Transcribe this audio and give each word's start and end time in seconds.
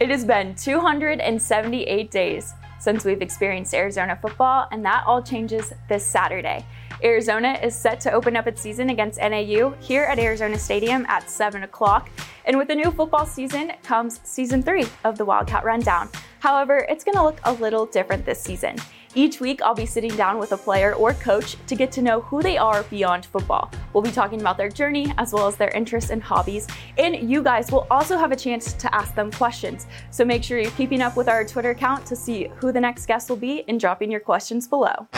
It 0.00 0.10
has 0.10 0.24
been 0.24 0.54
278 0.54 2.10
days 2.12 2.54
since 2.78 3.04
we've 3.04 3.20
experienced 3.20 3.74
Arizona 3.74 4.16
football, 4.22 4.68
and 4.70 4.84
that 4.84 5.02
all 5.04 5.20
changes 5.20 5.72
this 5.88 6.06
Saturday. 6.06 6.64
Arizona 7.02 7.58
is 7.64 7.74
set 7.74 7.98
to 8.02 8.12
open 8.12 8.36
up 8.36 8.46
its 8.46 8.62
season 8.62 8.90
against 8.90 9.18
NAU 9.18 9.74
here 9.80 10.04
at 10.04 10.20
Arizona 10.20 10.56
Stadium 10.56 11.04
at 11.06 11.28
7 11.28 11.64
o'clock. 11.64 12.10
And 12.44 12.56
with 12.56 12.68
the 12.68 12.76
new 12.76 12.92
football 12.92 13.26
season 13.26 13.72
comes 13.82 14.20
season 14.22 14.62
three 14.62 14.86
of 15.02 15.18
the 15.18 15.24
Wildcat 15.24 15.64
Rundown. 15.64 16.08
However, 16.38 16.86
it's 16.88 17.02
going 17.02 17.16
to 17.16 17.24
look 17.24 17.40
a 17.42 17.52
little 17.54 17.84
different 17.84 18.24
this 18.24 18.40
season. 18.40 18.76
Each 19.18 19.40
week, 19.40 19.60
I'll 19.62 19.74
be 19.74 19.84
sitting 19.84 20.14
down 20.14 20.38
with 20.38 20.52
a 20.52 20.56
player 20.56 20.94
or 20.94 21.12
coach 21.14 21.56
to 21.66 21.74
get 21.74 21.90
to 21.90 22.02
know 22.02 22.20
who 22.20 22.40
they 22.40 22.56
are 22.56 22.84
beyond 22.84 23.26
football. 23.26 23.68
We'll 23.92 24.04
be 24.04 24.12
talking 24.12 24.40
about 24.40 24.56
their 24.56 24.68
journey 24.68 25.12
as 25.18 25.32
well 25.32 25.48
as 25.48 25.56
their 25.56 25.70
interests 25.70 26.10
and 26.10 26.22
hobbies. 26.22 26.68
And 26.98 27.28
you 27.28 27.42
guys 27.42 27.72
will 27.72 27.88
also 27.90 28.16
have 28.16 28.30
a 28.30 28.36
chance 28.36 28.74
to 28.74 28.94
ask 28.94 29.16
them 29.16 29.32
questions. 29.32 29.88
So 30.12 30.24
make 30.24 30.44
sure 30.44 30.60
you're 30.60 30.70
keeping 30.70 31.02
up 31.02 31.16
with 31.16 31.28
our 31.28 31.44
Twitter 31.44 31.70
account 31.70 32.06
to 32.06 32.14
see 32.14 32.46
who 32.58 32.70
the 32.70 32.80
next 32.80 33.06
guest 33.06 33.28
will 33.28 33.36
be 33.36 33.64
and 33.66 33.80
dropping 33.80 34.08
your 34.08 34.20
questions 34.20 34.68
below. 34.68 35.08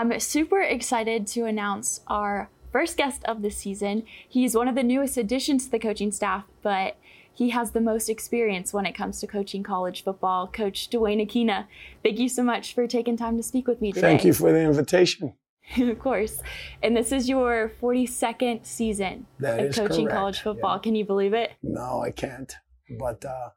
I'm 0.00 0.18
super 0.18 0.62
excited 0.62 1.26
to 1.26 1.44
announce 1.44 2.00
our 2.06 2.48
first 2.72 2.96
guest 2.96 3.22
of 3.26 3.42
the 3.42 3.50
season. 3.50 4.04
He's 4.26 4.54
one 4.54 4.66
of 4.66 4.74
the 4.74 4.82
newest 4.82 5.18
additions 5.18 5.66
to 5.66 5.70
the 5.70 5.78
coaching 5.78 6.10
staff, 6.10 6.44
but 6.62 6.96
he 7.30 7.50
has 7.50 7.72
the 7.72 7.82
most 7.82 8.08
experience 8.08 8.72
when 8.72 8.86
it 8.86 8.94
comes 8.94 9.20
to 9.20 9.26
coaching 9.26 9.62
college 9.62 10.02
football. 10.02 10.46
Coach 10.46 10.88
Duane 10.88 11.18
Akina, 11.18 11.66
thank 12.02 12.18
you 12.18 12.30
so 12.30 12.42
much 12.42 12.74
for 12.74 12.86
taking 12.86 13.18
time 13.18 13.36
to 13.36 13.42
speak 13.42 13.68
with 13.68 13.82
me 13.82 13.92
today. 13.92 14.00
Thank 14.00 14.24
you 14.24 14.32
for 14.32 14.50
the 14.50 14.60
invitation. 14.60 15.34
of 15.76 15.98
course. 15.98 16.40
And 16.82 16.96
this 16.96 17.12
is 17.12 17.28
your 17.28 17.70
42nd 17.82 18.64
season 18.64 19.26
that 19.38 19.60
of 19.60 19.74
coaching 19.74 20.06
correct. 20.06 20.16
college 20.16 20.40
football. 20.40 20.76
Yeah. 20.76 20.82
Can 20.82 20.94
you 20.94 21.04
believe 21.04 21.34
it? 21.34 21.52
No, 21.62 22.00
I 22.00 22.10
can't. 22.10 22.50
But 22.98 23.22
uh, 23.26 23.50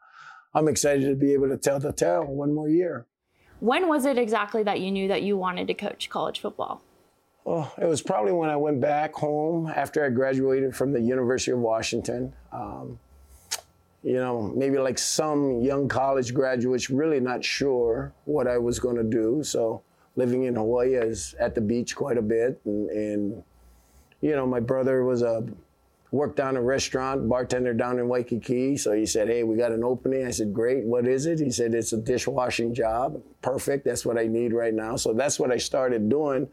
I'm 0.53 0.67
excited 0.67 1.07
to 1.07 1.15
be 1.15 1.31
able 1.31 1.47
to 1.47 1.57
tell 1.57 1.79
the 1.79 1.93
tale 1.93 2.25
one 2.25 2.53
more 2.53 2.67
year. 2.67 3.07
When 3.63 3.87
was 3.87 4.03
it 4.03 4.17
exactly 4.17 4.61
that 4.63 4.81
you 4.81 4.91
knew 4.91 5.07
that 5.07 5.21
you 5.21 5.37
wanted 5.37 5.67
to 5.67 5.73
coach 5.73 6.09
college 6.09 6.41
football? 6.41 6.81
Well, 7.45 7.73
it 7.81 7.85
was 7.85 8.01
probably 8.01 8.33
when 8.33 8.49
I 8.49 8.57
went 8.57 8.81
back 8.81 9.13
home 9.13 9.71
after 9.73 10.03
I 10.03 10.09
graduated 10.09 10.75
from 10.75 10.91
the 10.91 10.99
University 10.99 11.51
of 11.51 11.59
Washington. 11.59 12.33
Um, 12.51 12.99
you 14.03 14.15
know, 14.15 14.51
maybe 14.53 14.79
like 14.79 14.97
some 14.97 15.61
young 15.61 15.87
college 15.87 16.33
graduates, 16.33 16.89
really 16.89 17.21
not 17.21 17.41
sure 17.45 18.11
what 18.25 18.49
I 18.49 18.57
was 18.57 18.79
going 18.79 18.97
to 18.97 19.03
do. 19.03 19.43
So 19.45 19.81
living 20.17 20.43
in 20.43 20.55
Hawaii 20.55 20.95
is 20.95 21.33
at 21.39 21.55
the 21.55 21.61
beach 21.61 21.95
quite 21.95 22.17
a 22.17 22.21
bit, 22.21 22.59
and, 22.65 22.89
and 22.89 23.43
you 24.19 24.35
know, 24.35 24.45
my 24.45 24.59
brother 24.59 25.05
was 25.05 25.21
a 25.21 25.45
worked 26.13 26.35
down 26.35 26.55
a 26.55 26.61
restaurant, 26.61 27.27
bartender 27.27 27.73
down 27.73 27.97
in 27.97 28.07
Waikiki. 28.07 28.77
So 28.77 28.93
he 28.93 29.03
said, 29.03 29.27
Hey, 29.27 29.43
we 29.43 29.57
got 29.57 29.71
an 29.71 29.83
opening. 29.83 30.27
I 30.27 30.31
said, 30.31 30.53
Great. 30.53 30.85
What 30.85 31.07
is 31.07 31.25
it? 31.25 31.39
He 31.39 31.49
said, 31.49 31.73
It's 31.73 31.91
a 31.91 31.97
dishwashing 31.97 32.73
job. 32.73 33.19
Perfect. 33.41 33.83
That's 33.83 34.05
what 34.05 34.19
I 34.19 34.27
need 34.27 34.53
right 34.53 34.73
now. 34.73 34.95
So 34.95 35.11
that's 35.13 35.39
what 35.39 35.51
I 35.51 35.57
started 35.57 36.09
doing. 36.09 36.47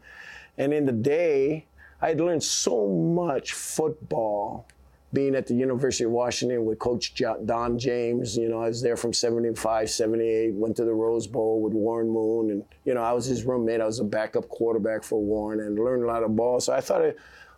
And 0.57 0.73
in 0.73 0.87
the 0.87 0.91
day, 0.91 1.67
I 2.01 2.09
had 2.09 2.19
learned 2.19 2.43
so 2.43 2.87
much 2.87 3.53
football 3.53 4.67
being 5.13 5.35
at 5.35 5.45
the 5.45 5.53
University 5.53 6.05
of 6.05 6.11
Washington 6.11 6.65
with 6.65 6.79
Coach 6.79 7.13
Don 7.45 7.77
James. 7.77 8.35
You 8.35 8.49
know, 8.49 8.63
I 8.63 8.69
was 8.69 8.81
there 8.81 8.97
from 8.97 9.13
75, 9.13 9.91
78, 9.91 10.53
went 10.55 10.75
to 10.77 10.85
the 10.85 10.93
Rose 10.93 11.27
Bowl 11.27 11.61
with 11.61 11.73
Warren 11.73 12.09
Moon. 12.09 12.49
And, 12.49 12.63
you 12.85 12.95
know, 12.95 13.03
I 13.03 13.11
was 13.11 13.25
his 13.25 13.43
roommate. 13.43 13.79
I 13.79 13.85
was 13.85 13.99
a 13.99 14.03
backup 14.05 14.49
quarterback 14.49 15.03
for 15.03 15.21
Warren 15.21 15.59
and 15.59 15.77
learned 15.77 16.03
a 16.03 16.07
lot 16.07 16.23
of 16.23 16.35
ball. 16.35 16.59
So 16.59 16.73
I 16.73 16.81
thought 16.81 17.05
an 17.05 17.13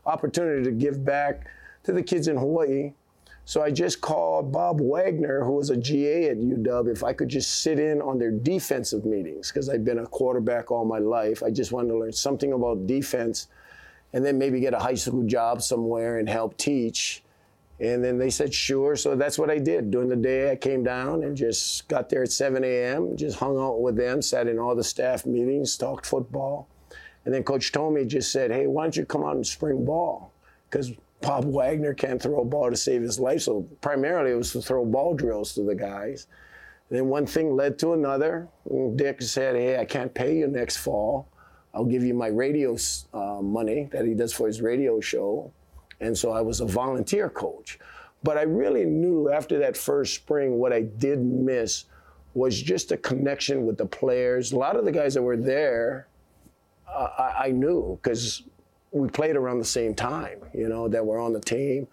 opportunity 0.06 0.64
to 0.64 0.72
give 0.72 1.06
back 1.06 1.48
to 1.84 1.92
the 1.92 2.04
kids 2.04 2.28
in 2.28 2.38
Hawaii. 2.38 2.94
So 3.46 3.62
I 3.62 3.72
just 3.72 4.00
called 4.00 4.54
Bob 4.54 4.80
Wagner, 4.80 5.44
who 5.44 5.54
was 5.54 5.70
a 5.70 5.76
GA 5.76 6.30
at 6.30 6.38
UW, 6.38 6.92
if 6.92 7.04
I 7.04 7.12
could 7.12 7.28
just 7.28 7.62
sit 7.62 7.78
in 7.78 8.02
on 8.02 8.18
their 8.18 8.32
defensive 8.32 9.04
meetings, 9.04 9.52
because 9.52 9.68
I'd 9.70 9.84
been 9.84 10.00
a 10.00 10.08
quarterback 10.08 10.72
all 10.72 10.86
my 10.86 11.00
life. 11.00 11.44
I 11.44 11.50
just 11.50 11.74
wanted 11.74 11.90
to 11.90 11.98
learn 11.98 12.14
something 12.14 12.54
about 12.54 12.88
defense 12.88 13.48
and 14.14 14.24
then 14.24 14.38
maybe 14.38 14.62
get 14.62 14.74
a 14.74 14.80
high 14.80 14.94
school 14.94 15.24
job 15.24 15.62
somewhere 15.62 16.20
and 16.20 16.30
help 16.30 16.56
teach. 16.58 17.24
And 17.80 18.02
then 18.02 18.18
they 18.18 18.30
said, 18.30 18.54
sure. 18.54 18.96
So 18.96 19.16
that's 19.16 19.38
what 19.38 19.50
I 19.50 19.58
did. 19.58 19.92
During 19.92 20.08
the 20.08 20.16
day, 20.16 20.52
I 20.52 20.56
came 20.56 20.84
down 20.84 21.24
and 21.24 21.36
just 21.36 21.88
got 21.90 22.08
there 22.08 22.24
at 22.24 22.32
7 22.32 22.64
a.m., 22.64 23.18
just 23.18 23.40
hung 23.40 23.60
out 23.60 23.82
with 23.82 23.98
them, 23.98 24.22
sat 24.22 24.48
in 24.48 24.58
all 24.58 24.76
the 24.76 24.84
staff 24.84 25.26
meetings, 25.26 25.76
talked 25.76 26.06
football. 26.06 26.70
And 27.26 27.34
then 27.34 27.44
Coach 27.44 27.72
Tomey 27.74 28.08
just 28.08 28.32
said, 28.32 28.52
hey, 28.52 28.68
why 28.68 28.84
don't 28.84 28.96
you 28.96 29.06
come 29.06 29.26
out 29.26 29.36
and 29.36 29.46
spring 29.46 29.84
ball? 29.84 30.32
Because 30.70 30.92
Bob 31.24 31.46
Wagner 31.46 31.94
can't 31.94 32.22
throw 32.22 32.42
a 32.42 32.46
ball 32.46 32.70
to 32.70 32.76
save 32.76 33.02
his 33.02 33.20
life. 33.20 33.42
So 33.42 33.62
primarily 33.82 34.32
it 34.32 34.36
was 34.36 34.52
to 34.52 34.62
throw 34.62 34.86
ball 34.86 35.16
drills 35.16 35.54
to 35.56 35.64
the 35.64 35.74
guys. 35.74 36.28
Then 36.90 37.08
one 37.08 37.26
thing 37.26 37.56
led 37.56 37.80
to 37.80 37.94
another. 37.94 38.48
Dick 38.96 39.22
said, 39.22 39.56
hey, 39.56 39.80
I 39.80 39.86
can't 39.86 40.14
pay 40.14 40.38
you 40.38 40.48
next 40.48 40.78
fall. 40.78 41.30
I'll 41.74 41.86
give 41.86 42.04
you 42.04 42.14
my 42.14 42.28
radio 42.28 42.78
uh, 43.14 43.42
money 43.42 43.90
that 43.92 44.06
he 44.06 44.14
does 44.14 44.34
for 44.34 44.48
his 44.48 44.62
radio 44.62 45.00
show. 45.00 45.52
And 46.02 46.16
so 46.16 46.32
I 46.32 46.42
was 46.42 46.60
a 46.60 46.66
volunteer 46.66 47.30
coach. 47.30 47.80
But 48.22 48.38
I 48.38 48.44
really 48.44 48.86
knew 48.86 49.32
after 49.32 49.58
that 49.60 49.76
first 49.76 50.14
spring 50.14 50.60
what 50.60 50.72
I 50.72 50.82
did 50.82 51.20
miss 51.20 51.86
was 52.34 52.62
just 52.62 52.92
a 52.92 52.98
connection 52.98 53.66
with 53.66 53.78
the 53.78 53.86
players. 53.86 54.52
A 54.52 54.58
lot 54.58 54.76
of 54.76 54.86
the 54.86 54.92
guys 54.92 55.14
that 55.14 55.22
were 55.22 55.38
there, 55.38 56.08
uh, 56.88 57.10
I, 57.18 57.46
I 57.46 57.52
knew 57.52 57.98
because 58.02 58.44
we 58.94 59.10
played 59.10 59.36
around 59.36 59.58
the 59.58 59.66
same 59.66 59.96
time, 59.96 60.40
you 60.54 60.70
know, 60.70 60.88
that 60.88 61.06
we're 61.06 61.20
on 61.20 61.34
the 61.34 61.40
team. 61.40 61.88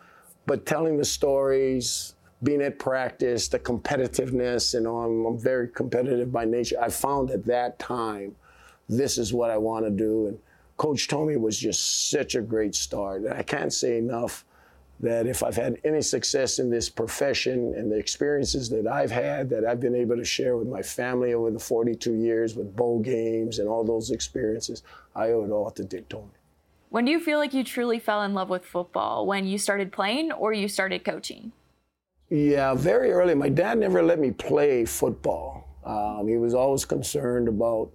But 0.47 0.67
telling 0.67 0.99
the 0.99 1.05
stories, 1.05 2.15
being 2.43 2.63
at 2.63 2.79
practice, 2.79 3.49
the 3.49 3.59
competitiveness, 3.59 4.75
you 4.75 4.81
know, 4.81 4.99
I'm, 4.99 5.25
I'm 5.25 5.39
very 5.39 5.69
competitive 5.69 6.31
by 6.31 6.45
nature. 6.45 6.77
I 6.81 6.91
found 6.91 7.31
at 7.31 7.45
that 7.47 7.79
time, 7.79 8.37
this 8.89 9.19
is 9.19 9.33
what 9.33 9.51
I 9.51 9.57
want 9.57 9.87
to 9.87 9.91
do. 9.91 10.27
And 10.29 10.39
Coach 10.77 11.09
Tomey 11.09 11.41
was 11.41 11.59
just 11.59 12.11
such 12.11 12.35
a 12.35 12.43
great 12.43 12.75
start. 12.75 13.23
And 13.23 13.35
I 13.35 13.43
can't 13.43 13.73
say 13.73 13.99
enough 13.99 14.45
that 15.01 15.27
if 15.27 15.43
I've 15.43 15.57
had 15.57 15.79
any 15.85 16.03
success 16.03 16.59
in 16.59 16.69
this 16.69 16.91
profession 16.91 17.75
and 17.75 17.91
the 17.91 17.97
experiences 17.97 18.69
that 18.71 18.87
I've 18.87 19.11
had, 19.11 19.49
that 19.51 19.65
I've 19.65 19.81
been 19.81 19.95
able 19.95 20.17
to 20.17 20.25
share 20.25 20.59
with 20.59 20.69
my 20.69 20.83
family 20.83 21.33
over 21.33 21.51
the 21.51 21.59
42 21.59 22.13
years 22.13 22.57
with 22.57 22.77
bowl 22.77 23.01
games 23.01 23.59
and 23.59 23.69
all 23.69 23.85
those 23.85 24.11
experiences, 24.11 24.83
I 25.15 25.31
owe 25.31 25.45
it 25.45 25.51
all 25.51 25.71
to 25.71 25.85
Dick 25.85 26.09
Tomey. 26.11 26.40
When 26.91 27.05
do 27.05 27.13
you 27.13 27.21
feel 27.21 27.39
like 27.39 27.55
you 27.55 27.63
truly 27.63 28.01
fell 28.01 28.23
in 28.25 28.35
love 28.35 28.51
with 28.51 28.65
football? 28.65 29.25
When 29.25 29.47
you 29.47 29.59
started 29.59 29.93
playing 29.93 30.33
or 30.33 30.53
you 30.53 30.67
started 30.67 31.05
coaching? 31.05 31.53
Yeah, 32.29 32.75
very 32.75 33.13
early. 33.13 33.35
My 33.35 33.49
dad 33.49 33.79
never 33.79 34.03
let 34.03 34.19
me 34.19 34.33
play 34.33 34.85
football. 34.85 35.69
Um, 35.85 36.27
he 36.29 36.37
was 36.37 36.53
always 36.53 36.85
concerned 36.85 37.49
about 37.49 37.91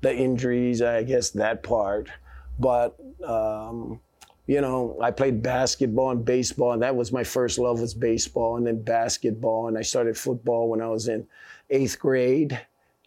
the 0.00 0.14
injuries, 0.14 0.82
I 0.82 1.04
guess 1.04 1.30
that 1.30 1.62
part. 1.62 2.10
But 2.58 2.98
um, 3.24 4.00
you 4.46 4.60
know, 4.60 4.98
I 5.00 5.10
played 5.10 5.42
basketball 5.42 6.10
and 6.10 6.24
baseball, 6.24 6.72
and 6.72 6.82
that 6.82 6.94
was 6.94 7.12
my 7.12 7.24
first 7.24 7.58
love 7.58 7.80
was 7.80 7.94
baseball, 7.94 8.56
and 8.56 8.66
then 8.66 8.82
basketball, 8.82 9.68
and 9.68 9.78
I 9.78 9.82
started 9.82 10.18
football 10.18 10.68
when 10.68 10.82
I 10.82 10.88
was 10.88 11.08
in 11.08 11.26
eighth 11.70 11.98
grade, 11.98 12.60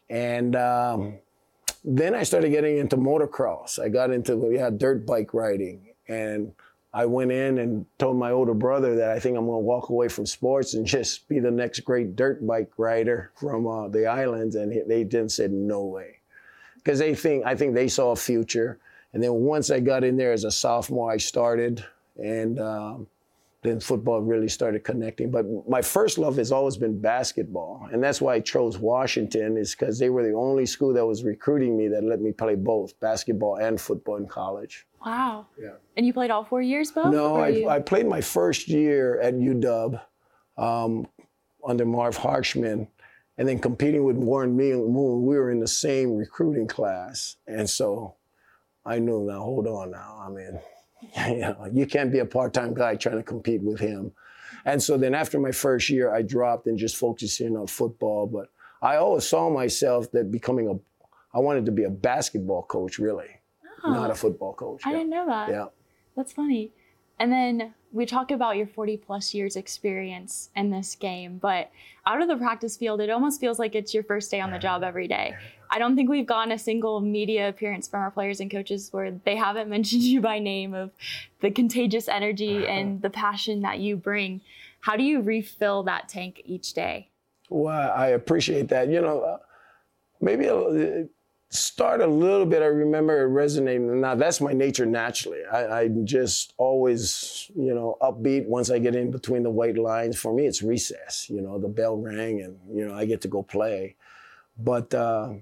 and 0.09 0.55
um, 0.55 1.19
then 1.89 2.13
I 2.13 2.23
started 2.23 2.49
getting 2.49 2.77
into 2.77 2.97
motocross. 2.97 3.79
I 3.79 3.87
got 3.87 4.11
into 4.11 4.51
yeah, 4.51 4.69
dirt 4.69 5.05
bike 5.05 5.33
riding, 5.33 5.93
and 6.09 6.51
I 6.93 7.05
went 7.05 7.31
in 7.31 7.59
and 7.59 7.85
told 7.97 8.17
my 8.17 8.31
older 8.31 8.53
brother 8.53 8.95
that 8.95 9.11
I 9.11 9.19
think 9.19 9.37
I'm 9.37 9.45
going 9.45 9.61
to 9.61 9.65
walk 9.65 9.87
away 9.87 10.09
from 10.09 10.25
sports 10.25 10.73
and 10.73 10.85
just 10.85 11.29
be 11.29 11.39
the 11.39 11.49
next 11.49 11.81
great 11.81 12.17
dirt 12.17 12.45
bike 12.45 12.71
rider 12.77 13.31
from 13.35 13.65
uh, 13.67 13.87
the 13.87 14.05
islands, 14.05 14.55
and 14.55 14.71
they 14.87 15.05
didn't 15.05 15.31
said 15.31 15.51
no 15.51 15.85
way, 15.85 16.17
because 16.75 16.99
they 16.99 17.15
think 17.15 17.45
I 17.45 17.55
think 17.55 17.73
they 17.73 17.87
saw 17.87 18.11
a 18.11 18.17
future. 18.17 18.79
And 19.13 19.23
then 19.23 19.33
once 19.33 19.71
I 19.71 19.79
got 19.79 20.03
in 20.03 20.17
there 20.17 20.33
as 20.33 20.43
a 20.43 20.51
sophomore, 20.51 21.09
I 21.09 21.17
started, 21.17 21.85
and 22.17 22.59
um, 22.59 23.07
then 23.67 23.79
football 23.79 24.21
really 24.21 24.47
started 24.47 24.83
connecting. 24.83 25.29
But 25.29 25.45
my 25.67 25.81
first 25.81 26.17
love 26.17 26.37
has 26.37 26.51
always 26.51 26.77
been 26.77 26.99
basketball, 26.99 27.87
and 27.91 28.03
that's 28.03 28.21
why 28.21 28.35
I 28.35 28.39
chose 28.39 28.77
Washington, 28.77 29.57
is 29.57 29.75
because 29.75 29.99
they 29.99 30.09
were 30.09 30.23
the 30.23 30.33
only 30.33 30.65
school 30.65 30.93
that 30.93 31.05
was 31.05 31.23
recruiting 31.23 31.77
me 31.77 31.87
that 31.89 32.03
let 32.03 32.21
me 32.21 32.31
play 32.31 32.55
both 32.55 32.99
basketball 32.99 33.55
and 33.57 33.79
football 33.79 34.15
in 34.17 34.27
college. 34.27 34.85
Wow. 35.05 35.47
Yeah. 35.61 35.71
And 35.95 36.05
you 36.05 36.13
played 36.13 36.31
all 36.31 36.43
four 36.45 36.61
years, 36.61 36.91
both? 36.91 37.13
No, 37.13 37.35
I, 37.35 37.47
you- 37.49 37.69
I 37.69 37.79
played 37.79 38.07
my 38.07 38.21
first 38.21 38.67
year 38.67 39.19
at 39.21 39.33
UW 39.35 40.01
um, 40.57 41.07
under 41.67 41.85
Marv 41.85 42.17
Harshman, 42.17 42.87
and 43.37 43.47
then 43.47 43.59
competing 43.59 44.03
with 44.03 44.15
Warren 44.15 44.55
Moon. 44.57 44.93
We 45.25 45.37
were 45.37 45.51
in 45.51 45.59
the 45.59 45.67
same 45.67 46.15
recruiting 46.15 46.67
class, 46.67 47.35
and 47.45 47.69
so 47.69 48.15
I 48.85 48.99
knew 48.99 49.25
now. 49.25 49.41
Hold 49.41 49.67
on, 49.67 49.91
now. 49.91 50.23
I 50.25 50.29
mean, 50.29 50.59
you 51.27 51.37
know, 51.37 51.67
you 51.71 51.85
can't 51.85 52.11
be 52.11 52.19
a 52.19 52.25
part-time 52.25 52.73
guy 52.73 52.95
trying 52.95 53.17
to 53.17 53.23
compete 53.23 53.61
with 53.61 53.79
him. 53.79 54.11
And 54.65 54.81
so 54.81 54.97
then 54.97 55.13
after 55.13 55.39
my 55.39 55.51
first 55.51 55.89
year, 55.89 56.13
I 56.13 56.21
dropped 56.21 56.67
and 56.67 56.77
just 56.77 56.97
focused 56.97 57.39
in 57.41 57.55
on 57.55 57.67
football. 57.67 58.27
But 58.27 58.49
I 58.81 58.97
always 58.97 59.25
saw 59.25 59.49
myself 59.49 60.11
that 60.11 60.31
becoming 60.31 60.67
a, 60.67 61.37
I 61.37 61.39
wanted 61.39 61.65
to 61.67 61.71
be 61.71 61.83
a 61.83 61.89
basketball 61.89 62.63
coach, 62.63 62.99
really, 62.99 63.29
oh, 63.83 63.91
not 63.93 64.11
a 64.11 64.15
football 64.15 64.53
coach. 64.53 64.81
I 64.85 64.91
yeah. 64.91 64.97
didn't 64.97 65.09
know 65.11 65.25
that. 65.27 65.49
Yeah. 65.49 65.65
That's 66.15 66.33
funny. 66.33 66.71
And 67.19 67.31
then 67.31 67.73
we 67.91 68.05
talk 68.05 68.31
about 68.31 68.57
your 68.57 68.67
40 68.67 68.97
plus 68.97 69.33
years 69.33 69.55
experience 69.55 70.49
in 70.55 70.69
this 70.69 70.95
game, 70.95 71.37
but 71.37 71.71
out 72.05 72.21
of 72.21 72.27
the 72.27 72.35
practice 72.35 72.77
field, 72.77 73.01
it 73.01 73.09
almost 73.09 73.39
feels 73.39 73.59
like 73.59 73.75
it's 73.75 73.93
your 73.93 74.03
first 74.03 74.29
day 74.29 74.39
on 74.39 74.51
the 74.51 74.59
job 74.59 74.83
every 74.83 75.07
day. 75.07 75.35
I 75.69 75.79
don't 75.79 75.95
think 75.95 76.09
we've 76.09 76.25
gotten 76.25 76.51
a 76.51 76.59
single 76.59 76.99
media 77.01 77.49
appearance 77.49 77.87
from 77.87 78.01
our 78.01 78.11
players 78.11 78.39
and 78.39 78.51
coaches 78.51 78.89
where 78.91 79.11
they 79.11 79.35
haven't 79.35 79.69
mentioned 79.75 80.03
you 80.03 80.21
by 80.21 80.39
name 80.39 80.73
of 80.73 80.91
the 81.41 81.51
contagious 81.51 82.07
energy 82.07 82.67
and 82.67 83.01
the 83.01 83.09
passion 83.09 83.61
that 83.61 83.79
you 83.79 83.95
bring. 83.95 84.41
How 84.81 84.95
do 84.95 85.03
you 85.03 85.21
refill 85.21 85.83
that 85.83 86.07
tank 86.09 86.41
each 86.45 86.73
day? 86.73 87.09
Well, 87.49 87.91
I 87.95 88.07
appreciate 88.07 88.67
that. 88.69 88.89
You 88.89 89.01
know, 89.01 89.21
uh, 89.21 89.37
maybe 90.21 90.47
a, 90.47 91.07
start 91.49 92.01
a 92.01 92.07
little 92.07 92.45
bit. 92.45 92.61
I 92.61 92.65
remember 92.65 93.21
it 93.21 93.27
resonating. 93.27 94.01
Now 94.01 94.15
that's 94.15 94.41
my 94.41 94.53
nature 94.53 94.85
naturally. 94.85 95.39
I, 95.51 95.81
I 95.81 95.87
just 96.03 96.53
always, 96.57 97.49
you 97.55 97.73
know, 97.73 97.97
upbeat 98.01 98.45
once 98.47 98.69
I 98.69 98.79
get 98.79 98.95
in 98.95 99.11
between 99.11 99.43
the 99.43 99.49
white 99.49 99.77
lines. 99.77 100.19
For 100.19 100.33
me, 100.33 100.45
it's 100.45 100.61
recess. 100.61 101.29
You 101.29 101.41
know, 101.41 101.59
the 101.59 101.69
bell 101.69 101.97
rang 101.97 102.41
and 102.41 102.57
you 102.71 102.87
know 102.87 102.93
I 102.93 103.05
get 103.05 103.21
to 103.21 103.27
go 103.27 103.43
play. 103.43 103.95
But 104.57 104.93
uh, 104.93 105.33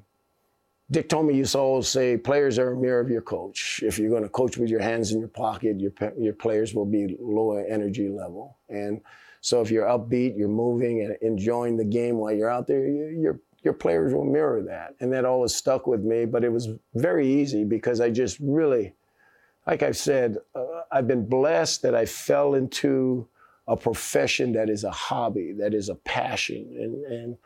Dick 0.92 1.10
Tomey 1.10 1.36
used 1.36 1.54
to 1.54 1.60
always 1.60 1.88
say, 1.88 2.18
players 2.18 2.60
are 2.60 2.74
a 2.74 2.78
mirror 2.78 3.00
of 3.00 3.10
your 3.10 3.22
coach. 3.22 3.82
If 3.84 3.98
you're 3.98 4.10
going 4.10 4.24
to 4.24 4.30
coach 4.30 4.58
with 4.58 4.70
your 4.70 4.82
hands 4.82 5.12
in 5.12 5.20
your 5.20 5.30
pocket, 5.30 5.80
your 5.80 5.92
your 6.18 6.34
players 6.34 6.76
will 6.76 6.86
be 6.86 7.18
lower 7.20 7.66
energy 7.66 8.10
level. 8.10 8.58
And 8.70 9.02
so 9.42 9.62
if 9.62 9.72
you're 9.72 9.86
upbeat, 9.86 10.38
you're 10.38 10.48
moving 10.48 11.02
and 11.02 11.18
enjoying 11.22 11.78
the 11.78 11.86
game 11.86 12.18
while 12.18 12.34
you're 12.34 12.50
out 12.50 12.68
there, 12.68 12.88
you're 12.88 13.40
your 13.66 13.74
players 13.74 14.14
will 14.14 14.24
mirror 14.24 14.62
that. 14.62 14.96
And 15.00 15.12
that 15.12 15.26
always 15.26 15.54
stuck 15.54 15.88
with 15.88 16.02
me, 16.02 16.26
but 16.26 16.44
it 16.44 16.52
was 16.52 16.70
very 16.94 17.28
easy 17.28 17.64
because 17.64 18.00
I 18.00 18.12
just 18.12 18.38
really, 18.40 18.94
like 19.66 19.82
I've 19.82 19.98
said, 19.98 20.38
uh, 20.54 20.82
I've 20.92 21.08
been 21.08 21.26
blessed 21.26 21.82
that 21.82 21.96
I 21.96 22.06
fell 22.06 22.54
into 22.54 23.28
a 23.68 23.76
profession 23.76 24.54
that 24.54 24.70
is 24.70 24.84
a 24.84 24.92
hobby, 24.92 25.52
that 25.54 25.74
is 25.74 25.90
a 25.90 25.96
passion. 25.96 26.78
And, 26.80 27.06
and, 27.06 27.38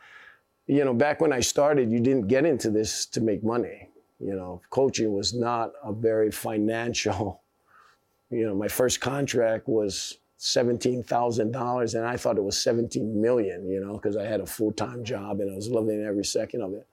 you 0.66 0.84
know, 0.84 0.92
back 0.92 1.22
when 1.22 1.32
I 1.32 1.40
started, 1.40 1.90
you 1.90 2.00
didn't 2.00 2.28
get 2.28 2.44
into 2.44 2.70
this 2.70 3.06
to 3.06 3.22
make 3.22 3.42
money. 3.42 3.88
You 4.20 4.34
know, 4.34 4.60
coaching 4.68 5.14
was 5.14 5.32
not 5.32 5.72
a 5.82 5.90
very 5.90 6.30
financial, 6.30 7.40
you 8.30 8.46
know, 8.46 8.54
my 8.54 8.68
first 8.68 9.00
contract 9.00 9.66
was 9.66 10.18
$17,000 10.40 11.94
and 11.94 12.06
I 12.06 12.16
thought 12.16 12.38
it 12.38 12.44
was 12.44 12.58
17 12.62 13.20
million, 13.20 13.68
you 13.68 13.78
know, 13.78 13.92
because 13.92 14.16
I 14.16 14.24
had 14.24 14.40
a 14.40 14.46
full-time 14.46 15.04
job 15.04 15.40
and 15.40 15.52
I 15.52 15.54
was 15.54 15.68
loving 15.68 16.02
every 16.02 16.24
second 16.24 16.62
of 16.62 16.72
it. 16.72 16.86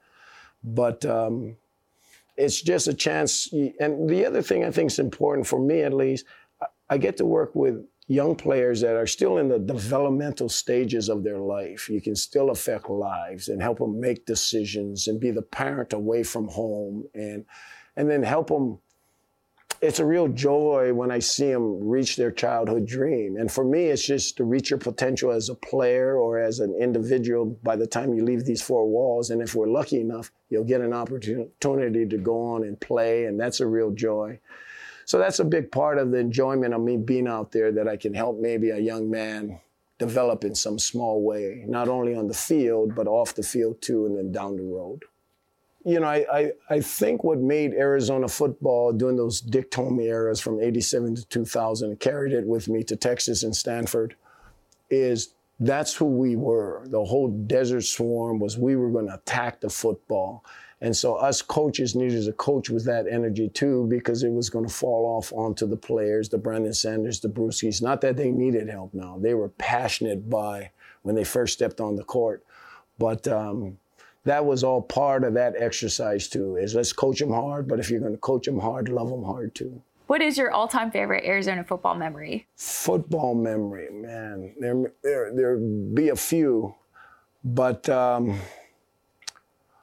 But 0.64 1.06
um, 1.06 1.56
it's 2.36 2.62
just 2.62 2.90
a 2.90 2.94
chance. 2.94 3.52
And 3.80 4.10
the 4.10 4.26
other 4.26 4.42
thing 4.42 4.66
I 4.66 4.72
think 4.72 4.92
is 4.92 5.00
important 5.00 5.48
for 5.48 5.60
me, 5.60 5.82
at 5.82 5.94
least, 5.94 6.26
I 6.90 6.98
get 6.98 7.16
to 7.18 7.26
work 7.26 7.56
with 7.56 7.86
young 8.08 8.36
players 8.36 8.82
that 8.82 8.96
are 8.96 9.08
still 9.08 9.38
in 9.38 9.48
the 9.48 9.60
developmental 9.60 10.50
stages 10.50 11.08
of 11.08 11.24
their 11.24 11.40
life. 11.40 11.90
You 11.90 12.02
can 12.02 12.16
still 12.16 12.50
affect 12.50 12.90
lives 12.90 13.48
and 13.48 13.62
help 13.62 13.80
them 13.80 14.00
make 14.00 14.26
decisions 14.26 15.08
and 15.08 15.22
be 15.22 15.32
the 15.32 15.42
parent 15.42 15.94
away 15.94 16.24
from 16.24 16.50
home 16.50 17.08
and 17.14 17.46
and 17.96 18.10
then 18.10 18.24
help 18.24 18.48
them 18.48 18.80
it's 19.82 20.00
a 20.00 20.06
real 20.06 20.28
joy 20.28 20.94
when 20.94 21.12
I 21.12 21.20
see 21.20 21.52
them 21.52 21.88
reach 21.88 22.16
their 22.16 22.32
childhood 22.32 22.86
dream. 22.86 23.38
And 23.38 23.52
for 23.52 23.64
me, 23.64 23.86
it's 23.86 24.06
just 24.06 24.38
to 24.38 24.44
reach 24.44 24.70
your 24.70 24.80
potential 24.80 25.32
as 25.32 25.50
a 25.50 25.56
player 25.56 26.18
or 26.18 26.40
as 26.40 26.60
an 26.60 26.76
individual 26.80 27.46
by 27.64 27.76
the 27.76 27.88
time 27.88 28.14
you 28.14 28.24
leave 28.24 28.46
these 28.46 28.62
four 28.62 28.88
walls. 28.88 29.30
And 29.30 29.42
if 29.42 29.56
we're 29.56 29.68
lucky 29.68 30.00
enough, 30.00 30.32
you'll 30.50 30.64
get 30.64 30.82
an 30.82 30.94
opportunity 30.94 32.06
to 32.08 32.18
go 32.18 32.42
on 32.42 32.64
and 32.64 32.80
play. 32.80 33.26
And 33.26 33.40
that's 33.40 33.60
a 33.60 33.68
real 33.68 33.92
joy. 33.92 34.40
So 35.06 35.20
that's 35.20 35.40
a 35.40 35.46
big 35.46 35.72
part 35.72 36.00
of 36.00 36.12
the 36.12 36.18
enjoyment 36.18 36.74
of 36.74 36.82
me 36.82 36.98
being 36.98 37.28
out 37.28 37.52
there 37.52 37.72
that 37.72 37.88
I 37.88 37.98
can 37.98 38.14
help 38.14 38.40
maybe 38.40 38.72
a 38.72 38.80
young 38.80 39.10
man 39.10 39.60
develop 40.00 40.44
in 40.44 40.54
some 40.54 40.78
small 40.78 41.24
way, 41.24 41.64
not 41.68 41.88
only 41.88 42.16
on 42.16 42.28
the 42.28 42.34
field, 42.34 42.94
but 42.94 43.08
off 43.08 43.34
the 43.34 43.44
field 43.44 43.82
too, 43.82 44.06
and 44.06 44.18
then 44.18 44.32
down 44.32 44.58
the 44.58 44.64
road 44.64 45.04
you 45.88 46.01
know, 46.01 46.07
I, 46.07 46.25
I, 46.30 46.51
I, 46.69 46.81
think 46.81 47.24
what 47.24 47.39
made 47.39 47.74
Arizona 47.74 48.28
football 48.28 48.92
during 48.92 49.16
those 49.16 49.39
Dick 49.39 49.72
Tomey 49.72 50.04
eras 50.04 50.42
from 50.42 50.60
87 50.60 51.16
to 51.16 51.25
2000 51.28 51.98
carried 52.01 52.34
it 52.34 52.45
with 52.45 52.68
me 52.68 52.84
to 52.84 52.98
Texas 52.98 53.44
and 53.44 53.56
Stanford 53.56 54.18
is 54.89 55.30
that's 55.62 55.95
who 55.95 56.06
we 56.06 56.36
were. 56.36 56.84
The 56.88 57.06
whole 57.06 57.30
Desert 57.30 57.84
Swarm 57.84 58.38
was 58.38 58.57
we 58.57 58.75
were 58.75 58.89
going 58.89 59.07
to 59.07 59.13
attack 59.13 59.62
the 59.62 59.69
football. 59.69 60.44
And 60.81 60.95
so 60.95 61.16
us 61.16 61.42
coaches 61.42 61.95
needed 61.95 62.25
to 62.25 62.33
coach 62.33 62.69
with 62.69 62.83
that 62.83 63.07
energy 63.07 63.48
too 63.48 63.88
because 63.90 64.24
it 64.24 64.31
was 64.31 64.50
going 64.50 64.68
to 64.68 64.74
fall 64.74 65.06
off 65.06 65.31
onto 65.31 65.66
the 65.66 65.78
players, 65.78 66.28
the 66.28 66.38
Brandon 66.38 66.74
Sanders, 66.74 67.22
the 67.22 67.30
Bruschis. 67.30 67.81
Not 67.81 68.01
that 68.01 68.18
they 68.18 68.30
needed 68.30 68.68
help 68.68 68.94
now. 68.94 69.18
They 69.22 69.36
were 69.36 69.50
passionate 69.50 70.30
by 70.30 70.72
when 71.04 71.16
they 71.16 71.24
first 71.24 71.54
stepped 71.54 71.80
on 71.80 71.95
the 71.95 72.04
court. 72.04 72.44
But 73.00 73.25
um, 73.30 73.78
that 74.28 74.46
was 74.46 74.62
all 74.62 74.82
part 74.82 75.24
of 75.24 75.34
that 75.36 75.56
exercise 75.58 76.28
too. 76.28 76.58
Is 76.58 76.76
let's 76.76 76.92
coach 76.92 77.20
them 77.20 77.32
hard, 77.32 77.68
but 77.68 77.80
if 77.80 77.90
you're 77.90 78.02
going 78.02 78.12
to 78.12 78.18
coach 78.20 78.46
them 78.46 78.60
hard, 78.60 78.90
love 78.90 79.10
them 79.10 79.24
hard 79.24 79.56
too. 79.56 79.82
What 80.08 80.22
is 80.22 80.38
your 80.38 80.52
all-time 80.52 80.92
favorite 80.92 81.24
Arizona 81.26 81.64
football 81.64 81.96
memory? 81.96 82.48
Football 82.56 83.36
memory, 83.36 83.90
man. 83.92 84.54
There, 84.60 84.92
there, 85.04 85.34
there 85.34 85.58
be 85.58 86.10
a 86.10 86.16
few, 86.16 86.76
but 87.44 87.90
um, 87.90 88.40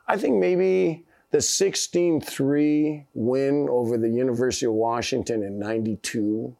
I 0.08 0.16
think 0.16 0.38
maybe 0.40 1.04
the 1.30 1.38
16-3 1.38 3.04
win 3.14 3.68
over 3.70 3.98
the 3.98 4.08
University 4.08 4.66
of 4.66 4.72
Washington 4.72 5.42
in 5.42 5.58
'92, 5.58 6.54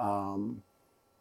um, 0.00 0.62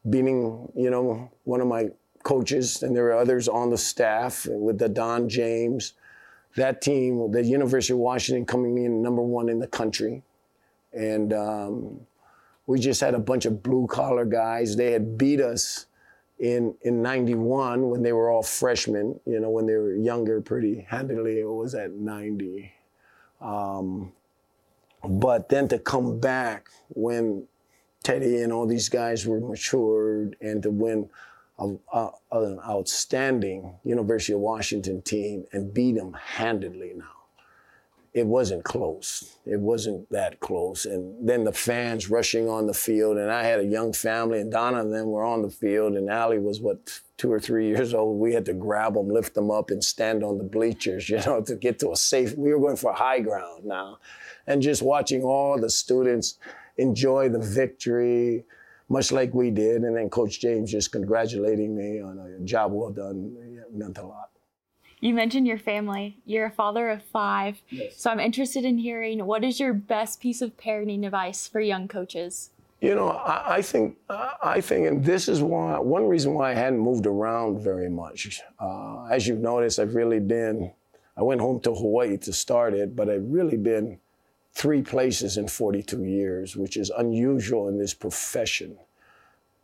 beating 0.08 0.72
you 0.76 0.90
know 0.92 1.32
one 1.44 1.62
of 1.62 1.68
my 1.68 1.90
coaches, 2.28 2.84
and 2.84 2.94
there 2.94 3.06
were 3.06 3.14
others 3.14 3.48
on 3.48 3.70
the 3.70 3.78
staff 3.78 4.46
with 4.50 4.78
the 4.78 4.90
Don 4.90 5.30
James. 5.30 5.94
That 6.58 6.82
team, 6.82 7.32
the 7.32 7.42
University 7.42 7.94
of 7.94 8.00
Washington, 8.00 8.46
coming 8.46 8.78
in 8.84 9.02
number 9.02 9.22
one 9.22 9.48
in 9.48 9.60
the 9.60 9.68
country, 9.68 10.24
and 10.92 11.32
um, 11.32 12.02
we 12.66 12.82
just 12.82 13.00
had 13.00 13.14
a 13.14 13.20
bunch 13.20 13.46
of 13.46 13.64
blue 13.64 13.88
collar 13.88 14.26
guys. 14.26 14.76
They 14.76 14.92
had 14.92 15.18
beat 15.18 15.40
us 15.40 15.86
in 16.38 16.76
in 16.82 17.02
'91 17.02 17.90
when 17.90 18.04
they 18.04 18.12
were 18.12 18.30
all 18.30 18.44
freshmen. 18.44 19.18
You 19.26 19.40
know, 19.40 19.50
when 19.50 19.66
they 19.66 19.76
were 19.76 19.96
younger, 19.96 20.42
pretty 20.42 20.86
handily. 20.90 21.40
It 21.40 21.46
was 21.46 21.76
at 21.76 21.92
'90. 21.94 22.74
Um, 23.40 24.12
but 25.02 25.48
then 25.48 25.70
to 25.70 25.80
come 25.80 26.20
back 26.20 26.68
when 26.90 27.48
Teddy 28.04 28.42
and 28.42 28.52
all 28.52 28.66
these 28.66 28.90
guys 28.90 29.26
were 29.26 29.40
matured 29.40 30.36
and 30.42 30.62
to 30.64 30.72
win 30.72 31.10
of, 31.60 31.80
uh, 31.92 32.10
an 32.32 32.60
outstanding 32.68 33.76
University 33.84 34.34
of 34.34 34.40
Washington 34.40 35.02
team 35.02 35.46
and 35.52 35.74
beat 35.74 35.96
them 35.96 36.14
handedly 36.14 36.94
now. 36.96 37.06
It 38.14 38.26
wasn't 38.26 38.64
close. 38.64 39.38
It 39.46 39.60
wasn't 39.60 40.10
that 40.10 40.40
close. 40.40 40.86
And 40.86 41.28
then 41.28 41.44
the 41.44 41.54
fans 41.54 42.10
rushing 42.10 42.50
on 42.50 42.66
the 42.66 42.74
field, 42.74 43.18
and 43.18 43.32
I 43.32 43.44
had 43.44 43.60
a 43.60 43.66
young 43.66 43.94
family, 43.94 44.40
and 44.40 44.52
Donna 44.52 44.82
and 44.82 44.92
them 44.92 45.08
were 45.08 45.24
on 45.24 45.44
the 45.44 45.52
field, 45.52 45.94
and 45.94 46.10
Allie 46.10 46.40
was, 46.40 46.60
what, 46.60 47.00
two 47.18 47.32
or 47.32 47.40
three 47.40 47.68
years 47.68 47.94
old. 47.94 48.20
We 48.20 48.34
had 48.34 48.46
to 48.46 48.54
grab 48.54 48.96
them, 48.96 49.10
lift 49.10 49.36
them 49.36 49.52
up, 49.52 49.70
and 49.70 49.84
stand 49.84 50.24
on 50.24 50.40
the 50.40 50.44
bleachers, 50.44 51.10
you 51.12 51.18
know, 51.18 51.42
to 51.42 51.56
get 51.56 51.78
to 51.80 51.92
a 51.92 51.96
safe. 51.96 52.36
We 52.36 52.54
were 52.54 52.60
going 52.60 52.78
for 52.78 52.94
high 52.94 53.20
ground 53.20 53.66
now. 53.66 54.00
And 54.48 54.62
just 54.62 54.82
watching 54.82 55.24
all 55.24 55.60
the 55.60 55.70
students 55.70 56.40
enjoy 56.78 57.30
the 57.30 57.40
victory, 57.40 58.46
much 58.90 59.12
like 59.12 59.34
we 59.34 59.52
did. 59.52 59.84
And 59.84 59.96
then 59.96 60.10
Coach 60.10 60.40
James 60.40 60.72
just 60.72 60.92
congratulating 60.92 61.76
me 61.76 62.02
on 62.02 62.20
a 62.20 62.40
job 62.44 62.72
well 62.72 62.92
done 62.92 63.36
it 63.40 63.76
meant 63.76 63.98
a 63.98 64.06
lot. 64.06 64.30
You 65.00 65.14
mentioned 65.14 65.46
your 65.46 65.60
family. 65.60 66.18
You're 66.26 66.48
a 66.48 66.52
father 66.52 66.90
of 66.90 67.04
five. 67.04 67.62
Yes. 67.70 67.98
So 67.98 68.10
I'm 68.10 68.20
interested 68.20 68.66
in 68.66 68.80
hearing 68.80 69.26
what 69.26 69.44
is 69.44 69.60
your 69.60 69.74
best 69.74 70.20
piece 70.20 70.42
of 70.42 70.58
parenting 70.58 71.06
advice 71.06 71.48
for 71.48 71.60
young 71.60 71.88
coaches? 71.88 72.50
You 72.82 72.94
know, 72.94 73.10
I, 73.10 73.56
I 73.56 73.62
think, 73.62 73.98
I 74.10 74.62
think, 74.62 74.88
and 74.88 75.04
this 75.04 75.28
is 75.28 75.42
why 75.42 75.80
one 75.80 76.08
reason 76.08 76.34
why 76.36 76.52
I 76.52 76.54
hadn't 76.54 76.80
moved 76.80 77.08
around 77.08 77.60
very 77.60 77.90
much. 77.90 78.42
Uh, 78.60 79.06
as 79.06 79.28
you've 79.28 79.40
noticed, 79.40 79.80
I've 79.80 79.96
really 79.96 80.20
been. 80.20 80.72
I 81.16 81.24
went 81.24 81.42
home 81.42 81.60
to 81.62 81.74
Hawaii 81.74 82.18
to 82.18 82.34
start 82.34 82.76
it, 82.76 82.96
but 82.96 83.10
I've 83.10 83.26
really 83.26 83.58
been 83.58 84.00
three 84.58 84.82
places 84.82 85.38
in 85.38 85.48
42 85.48 86.04
years, 86.04 86.58
which 86.58 86.78
is 86.78 86.90
unusual 86.90 87.68
in 87.68 87.78
this 87.78 87.94
profession. 87.94 88.76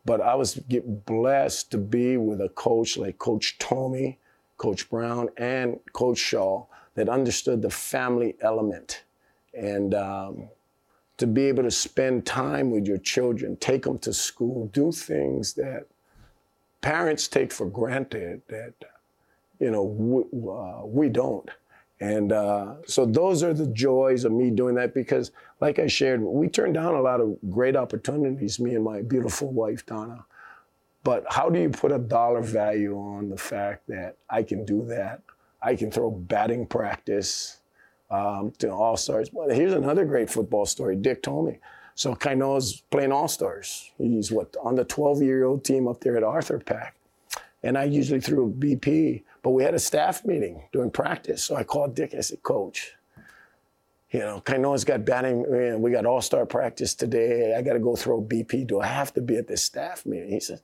But 0.04 0.20
I 0.20 0.36
was 0.36 0.54
blessed 0.54 1.72
to 1.72 1.78
be 1.78 2.16
with 2.16 2.40
a 2.40 2.48
coach 2.50 2.96
like 2.96 3.18
Coach 3.18 3.58
Tomey, 3.58 4.18
Coach 4.56 4.88
Brown, 4.88 5.30
and 5.36 5.80
Coach 5.92 6.18
Shaw 6.18 6.66
that 6.94 7.08
understood 7.08 7.60
the 7.60 7.70
family 7.70 8.36
element. 8.40 9.02
And 9.52 9.94
um, 9.94 10.48
to 11.16 11.26
be 11.26 11.46
able 11.46 11.64
to 11.64 11.72
spend 11.72 12.24
time 12.24 12.70
with 12.70 12.86
your 12.86 12.98
children, 12.98 13.56
take 13.56 13.82
them 13.82 13.98
to 13.98 14.12
school, 14.12 14.68
do 14.72 14.92
things 14.92 15.54
that 15.54 15.86
parents 16.82 17.26
take 17.26 17.52
for 17.52 17.66
granted 17.66 18.42
that, 18.46 18.74
you 19.58 19.72
know, 19.72 19.82
we, 19.82 20.22
uh, 20.48 20.86
we 20.86 21.08
don't. 21.08 21.50
And 22.04 22.32
uh, 22.32 22.74
so 22.86 23.06
those 23.06 23.42
are 23.42 23.54
the 23.54 23.66
joys 23.68 24.26
of 24.26 24.32
me 24.32 24.50
doing 24.50 24.74
that 24.74 24.92
because, 24.92 25.30
like 25.62 25.78
I 25.78 25.86
shared, 25.86 26.20
we 26.20 26.48
turned 26.48 26.74
down 26.74 26.94
a 26.94 27.00
lot 27.00 27.18
of 27.18 27.38
great 27.48 27.76
opportunities, 27.76 28.60
me 28.60 28.74
and 28.74 28.84
my 28.84 29.00
beautiful 29.00 29.50
wife, 29.50 29.86
Donna. 29.86 30.26
But 31.02 31.24
how 31.30 31.48
do 31.48 31.58
you 31.58 31.70
put 31.70 31.92
a 31.92 31.98
dollar 31.98 32.42
value 32.42 32.94
on 32.98 33.30
the 33.30 33.38
fact 33.38 33.86
that 33.88 34.18
I 34.28 34.42
can 34.42 34.66
do 34.66 34.84
that? 34.88 35.22
I 35.62 35.76
can 35.76 35.90
throw 35.90 36.10
batting 36.10 36.66
practice 36.66 37.60
um, 38.10 38.52
to 38.58 38.70
all 38.70 38.98
stars. 38.98 39.30
Well, 39.32 39.48
here's 39.48 39.72
another 39.72 40.04
great 40.04 40.28
football 40.28 40.66
story. 40.66 40.96
Dick 40.96 41.22
told 41.22 41.46
me. 41.46 41.58
So 41.94 42.14
Kainoa's 42.14 42.82
playing 42.90 43.12
all 43.12 43.28
stars. 43.28 43.92
He's 43.96 44.30
what 44.30 44.54
on 44.62 44.74
the 44.74 44.84
12 44.84 45.22
year 45.22 45.44
old 45.44 45.64
team 45.64 45.88
up 45.88 46.00
there 46.00 46.18
at 46.18 46.22
Arthur 46.22 46.58
Pack. 46.58 46.96
And 47.62 47.78
I 47.78 47.84
usually 47.84 48.20
threw 48.20 48.52
BP, 48.52 49.22
but 49.44 49.50
we 49.50 49.62
had 49.62 49.74
a 49.74 49.78
staff 49.78 50.24
meeting 50.24 50.62
during 50.72 50.90
practice. 50.90 51.44
So 51.44 51.54
I 51.54 51.62
called 51.64 51.94
Dick. 51.94 52.14
I 52.16 52.20
said, 52.20 52.42
Coach, 52.42 52.94
you 54.10 54.20
know, 54.20 54.40
Kainoa's 54.40 54.84
got 54.84 55.04
batting. 55.04 55.82
We 55.82 55.90
got 55.90 56.06
all 56.06 56.22
star 56.22 56.46
practice 56.46 56.94
today. 56.94 57.54
I 57.54 57.60
got 57.60 57.74
to 57.74 57.78
go 57.78 57.94
throw 57.94 58.22
BP. 58.22 58.66
Do 58.66 58.80
I 58.80 58.86
have 58.86 59.12
to 59.14 59.20
be 59.20 59.36
at 59.36 59.46
this 59.46 59.62
staff 59.62 60.06
meeting? 60.06 60.30
He 60.30 60.40
says, 60.40 60.62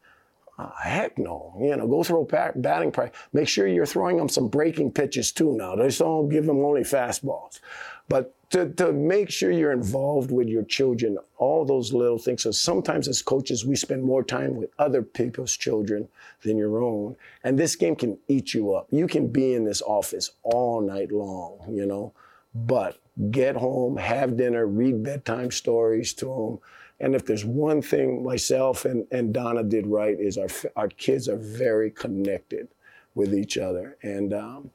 Oh, 0.59 0.73
heck 0.83 1.19
no. 1.19 1.55
You 1.61 1.77
know, 1.77 1.87
go 1.87 2.03
throw 2.03 2.25
batting 2.25 2.93
practice. 2.93 3.21
Make 3.33 3.49
sure 3.49 3.67
you're 3.67 3.87
throwing 3.87 4.17
them 4.17 4.29
some 4.29 4.49
breaking 4.49 4.93
pitches 4.93 5.31
too 5.31 5.57
now. 5.57 5.77
Just 5.77 5.99
don't 5.99 6.29
give 6.29 6.47
them 6.47 6.65
only 6.65 6.83
fastballs. 6.83 7.61
But 8.09 8.35
to, 8.51 8.69
to 8.75 8.93
make 8.93 9.31
sure 9.31 9.53
you're 9.53 9.73
involved 9.73 10.33
with 10.33 10.49
your 10.49 10.65
children, 10.65 11.19
all 11.39 11.65
those 11.65 11.93
little 11.93 12.19
things. 12.19 12.43
So 12.43 12.51
sometimes 12.51 13.07
as 13.07 13.23
coaches, 13.23 13.65
we 13.65 13.77
spend 13.77 14.03
more 14.03 14.25
time 14.25 14.57
with 14.57 14.71
other 14.79 15.03
people's 15.03 15.57
children 15.57 16.09
than 16.43 16.59
your 16.59 16.83
own. 16.83 17.17
And 17.45 17.59
this 17.59 17.77
game 17.77 17.95
can 17.95 18.19
eat 18.27 18.53
you 18.53 18.75
up. 18.75 18.89
You 18.91 19.07
can 19.07 19.29
be 19.29 19.55
in 19.55 19.65
this 19.65 19.83
office 19.83 20.33
all 20.43 20.81
night 20.81 21.13
long, 21.13 21.61
you 21.69 21.87
know, 21.87 22.13
but 22.55 22.99
get 23.31 23.55
home, 23.55 23.97
have 23.97 24.37
dinner, 24.37 24.67
read 24.67 25.03
bedtime 25.05 25.53
stories 25.53 26.13
to 26.15 26.27
them. 26.27 26.59
And 26.99 27.15
if 27.15 27.25
there's 27.25 27.45
one 27.45 27.81
thing 27.81 28.25
myself 28.25 28.85
and, 28.85 29.07
and 29.13 29.33
Donna 29.33 29.63
did 29.63 29.87
right 29.87 30.19
is 30.19 30.37
our, 30.37 30.49
our 30.75 30.89
kids 30.89 31.29
are 31.29 31.37
very 31.37 31.91
connected 31.91 32.69
with 33.15 33.33
each 33.33 33.57
other. 33.57 33.97
And 34.03 34.35
um, 34.35 34.71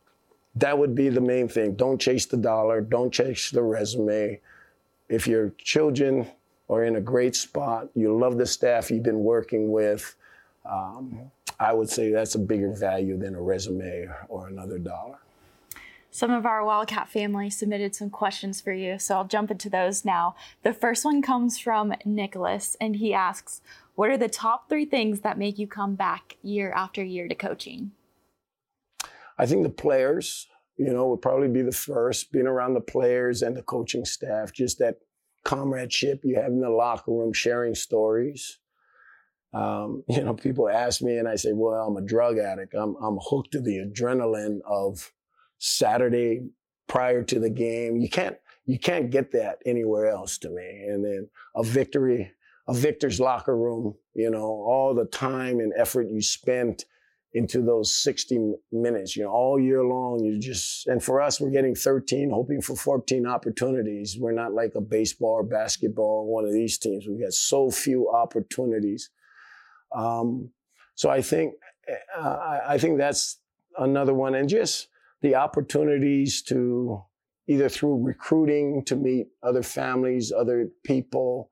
that 0.56 0.78
would 0.78 0.96
be 0.96 1.10
the 1.10 1.22
main 1.22 1.48
thing. 1.48 1.76
Don't 1.76 2.00
chase 2.00 2.26
the 2.26 2.38
dollar. 2.38 2.82
Don't 2.82 3.12
chase 3.12 3.52
the 3.52 3.62
resume. 3.62 4.40
If 5.10 5.28
your 5.28 5.52
children 5.58 6.28
are 6.70 6.84
in 6.84 6.96
a 6.96 7.02
great 7.02 7.36
spot, 7.36 7.90
you 7.94 8.16
love 8.16 8.38
the 8.38 8.46
staff 8.46 8.90
you've 8.90 9.04
been 9.04 9.24
working 9.24 9.72
with, 9.72 10.16
um, 10.66 11.32
I 11.60 11.74
would 11.74 11.90
say 11.90 12.12
that's 12.12 12.36
a 12.36 12.40
bigger 12.40 12.72
value 12.72 13.18
than 13.18 13.36
a 13.36 13.42
resume 13.42 14.10
or 14.30 14.48
another 14.48 14.80
dollar. 14.80 15.20
Some 16.10 16.32
of 16.32 16.46
our 16.46 16.64
Wildcat 16.64 17.10
family 17.10 17.50
submitted 17.50 17.94
some 17.94 18.10
questions 18.10 18.62
for 18.62 18.72
you, 18.72 18.98
so 18.98 19.16
I'll 19.16 19.26
jump 19.26 19.52
into 19.52 19.70
those 19.70 20.06
now. 20.06 20.36
The 20.64 20.74
first 20.74 21.04
one 21.04 21.22
comes 21.22 21.60
from 21.60 21.94
Nicholas, 22.06 22.78
and 22.80 22.96
he 22.96 23.14
asks, 23.14 23.62
What 23.96 24.10
are 24.10 24.18
the 24.18 24.30
top 24.30 24.70
three 24.70 24.86
things 24.86 25.20
that 25.22 25.38
make 25.38 25.60
you 25.60 25.68
come 25.68 25.96
back 25.96 26.38
year 26.42 26.72
after 26.72 27.04
year 27.04 27.28
to 27.28 27.36
coaching? 27.36 27.92
I 29.38 29.46
think 29.46 29.63
the 29.63 29.70
players, 29.70 30.48
you 30.77 30.94
know, 30.94 31.08
would 31.10 31.22
probably 31.22 31.48
be 31.48 31.62
the 31.62 31.72
first, 31.72 32.32
being 32.32 32.48
around 32.48 32.74
the 32.74 32.82
players 32.82 33.42
and 33.42 33.56
the 33.56 33.63
coaching 33.63 34.06
staff, 34.06 34.54
just 34.54 34.80
that 34.80 34.96
comradeship 35.44 36.22
you 36.24 36.36
have 36.36 36.48
in 36.48 36.62
the 36.62 36.70
locker 36.70 37.12
room, 37.12 37.34
sharing 37.34 37.75
stories. 37.75 38.60
Um, 39.54 40.04
you 40.10 40.24
know, 40.24 40.34
people 40.34 40.70
ask 40.70 41.01
me, 41.01 41.18
and 41.18 41.27
I 41.27 41.36
say, 41.36 41.54
"Well, 41.54 41.74
I'm 41.74 41.98
a 41.98 42.06
drug 42.06 42.38
addict. 42.38 42.74
I'm 42.74 42.96
I'm 42.96 43.18
hooked 43.22 43.51
to 43.54 43.62
the 43.62 43.86
adrenaline 43.86 44.60
of 44.65 45.12
Saturday 45.58 46.50
prior 46.88 47.24
to 47.24 47.39
the 47.39 47.50
game. 47.50 47.98
You 47.98 48.10
can't 48.10 48.38
you 48.65 48.80
can't 48.80 49.12
get 49.12 49.32
that 49.32 49.60
anywhere 49.65 50.08
else 50.08 50.38
to 50.39 50.50
me. 50.50 50.86
And 50.88 51.06
then 51.06 51.30
a 51.56 51.63
victory, 51.63 52.32
a 52.68 52.74
victor's 52.74 53.20
locker 53.20 53.56
room. 53.56 53.96
You 54.13 54.30
know, 54.30 54.44
all 54.44 54.94
the 54.94 55.06
time 55.06 55.60
and 55.60 55.74
effort 55.77 56.08
you 56.10 56.22
spent 56.22 56.86
into 57.36 57.62
those 57.62 57.94
60 57.94 58.54
minutes, 58.72 59.18
you 59.18 59.24
know, 59.24 59.30
all 59.30 59.60
year 59.60 59.84
long. 59.84 60.24
You 60.24 60.39
just, 60.39 60.88
and 60.88 61.04
for 61.04 61.22
us, 61.22 61.42
we're 61.42 61.51
getting 61.51 61.75
13, 61.75 62.30
hoping 62.30 62.62
for 62.62 62.77
14 62.77 63.27
opportunities. 63.27 64.18
We're 64.18 64.32
not 64.32 64.54
like 64.54 64.72
a 64.75 64.82
baseball 64.82 65.32
or 65.32 65.44
basketball, 65.44 66.32
one 66.34 66.46
of 66.46 66.54
these 66.54 66.77
teams. 66.77 67.06
We've 67.06 67.20
got 67.20 67.34
so 67.34 67.70
few 67.70 68.10
opportunities. 68.10 69.10
Um, 69.94 70.50
so 70.96 71.10
I 71.10 71.22
think, 71.22 71.56
uh, 72.18 72.60
I 72.65 72.77
think 72.77 72.98
that's 72.98 73.42
another 73.77 74.13
one. 74.13 74.34
And 74.36 74.48
just 74.48 74.88
the 75.22 75.36
opportunities 75.36 76.42
to 76.44 77.04
either 77.50 77.68
through 77.68 78.01
recruiting 78.01 78.82
to 78.86 78.96
meet 78.96 79.27
other 79.44 79.62
families, 79.62 80.32
other 80.32 80.70
people, 80.86 81.50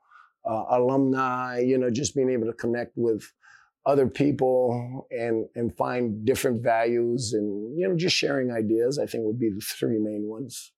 uh, 0.49 0.63
alumni, 0.69 1.59
you 1.59 1.77
know, 1.77 1.89
just 1.89 2.15
being 2.15 2.29
able 2.29 2.45
to 2.45 2.53
connect 2.53 2.93
with 2.95 3.29
other 3.85 4.07
people 4.07 5.07
and 5.11 5.47
and 5.55 5.75
find 5.75 6.25
different 6.25 6.61
values 6.61 7.33
and 7.33 7.77
you 7.77 7.87
know 7.87 7.95
just 7.95 8.15
sharing 8.15 8.51
ideas 8.51 8.97
i 8.97 9.05
think 9.05 9.25
would 9.25 9.39
be 9.39 9.49
the 9.49 9.61
three 9.61 9.99
main 9.99 10.27
ones. 10.27 10.71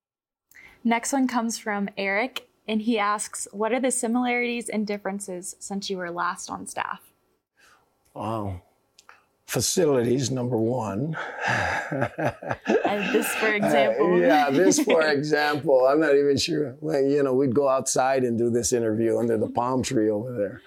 Next 0.83 1.13
one 1.13 1.27
comes 1.27 1.57
from 1.57 1.89
eric 1.97 2.47
and 2.67 2.81
he 2.81 2.97
asks 2.97 3.47
what 3.51 3.71
are 3.71 3.79
the 3.79 3.91
similarities 3.91 4.69
and 4.69 4.87
differences 4.87 5.55
since 5.59 5.89
you 5.89 5.97
were 5.97 6.11
last 6.11 6.49
on 6.49 6.65
staff? 6.65 7.01
Wow. 8.13 8.61
Facilities 9.45 10.31
number 10.31 10.57
one. 10.57 11.15
And 11.91 13.13
this 13.13 13.27
for 13.35 13.53
example. 13.53 14.13
uh, 14.13 14.17
yeah 14.17 14.49
this 14.49 14.79
for 14.79 15.01
example 15.17 15.85
i'm 15.85 15.99
not 15.99 16.15
even 16.15 16.37
sure. 16.37 16.75
Well, 16.81 17.01
you 17.01 17.21
know 17.21 17.33
we'd 17.33 17.53
go 17.53 17.67
outside 17.69 18.23
and 18.23 18.37
do 18.37 18.49
this 18.49 18.73
interview 18.73 19.19
under 19.19 19.37
the 19.37 19.49
palm 19.49 19.83
tree 19.83 20.09
over 20.09 20.33
there 20.33 20.61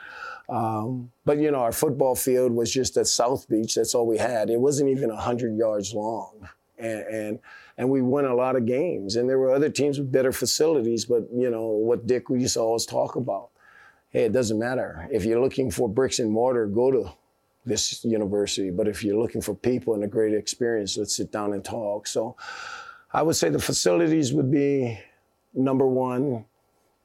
um, 0.48 1.10
but 1.24 1.38
you 1.38 1.50
know, 1.50 1.58
our 1.58 1.72
football 1.72 2.14
field 2.14 2.52
was 2.52 2.72
just 2.72 2.96
at 2.96 3.06
South 3.06 3.48
Beach. 3.48 3.74
That's 3.74 3.94
all 3.94 4.06
we 4.06 4.18
had. 4.18 4.48
It 4.48 4.60
wasn't 4.60 4.90
even 4.90 5.10
hundred 5.10 5.56
yards 5.56 5.92
long, 5.92 6.48
and, 6.78 7.00
and 7.02 7.38
and 7.76 7.90
we 7.90 8.00
won 8.00 8.24
a 8.24 8.34
lot 8.34 8.56
of 8.56 8.64
games. 8.64 9.16
And 9.16 9.28
there 9.28 9.38
were 9.38 9.52
other 9.52 9.68
teams 9.68 9.98
with 9.98 10.10
better 10.10 10.32
facilities. 10.32 11.04
But 11.04 11.24
you 11.34 11.50
know 11.50 11.66
what 11.66 12.06
Dick 12.06 12.30
we 12.30 12.40
used 12.40 12.54
to 12.54 12.60
always 12.60 12.86
talk 12.86 13.16
about. 13.16 13.50
Hey, 14.10 14.24
it 14.24 14.32
doesn't 14.32 14.58
matter 14.58 15.06
if 15.12 15.26
you're 15.26 15.40
looking 15.40 15.70
for 15.70 15.86
bricks 15.86 16.18
and 16.18 16.30
mortar. 16.30 16.66
Go 16.66 16.90
to 16.90 17.12
this 17.66 18.02
university. 18.02 18.70
But 18.70 18.88
if 18.88 19.04
you're 19.04 19.20
looking 19.20 19.42
for 19.42 19.54
people 19.54 19.92
and 19.92 20.02
a 20.02 20.08
great 20.08 20.32
experience, 20.32 20.96
let's 20.96 21.14
sit 21.14 21.30
down 21.30 21.52
and 21.52 21.62
talk. 21.62 22.06
So, 22.06 22.36
I 23.12 23.20
would 23.20 23.36
say 23.36 23.50
the 23.50 23.58
facilities 23.58 24.32
would 24.32 24.50
be 24.50 24.98
number 25.54 25.86
one 25.86 26.46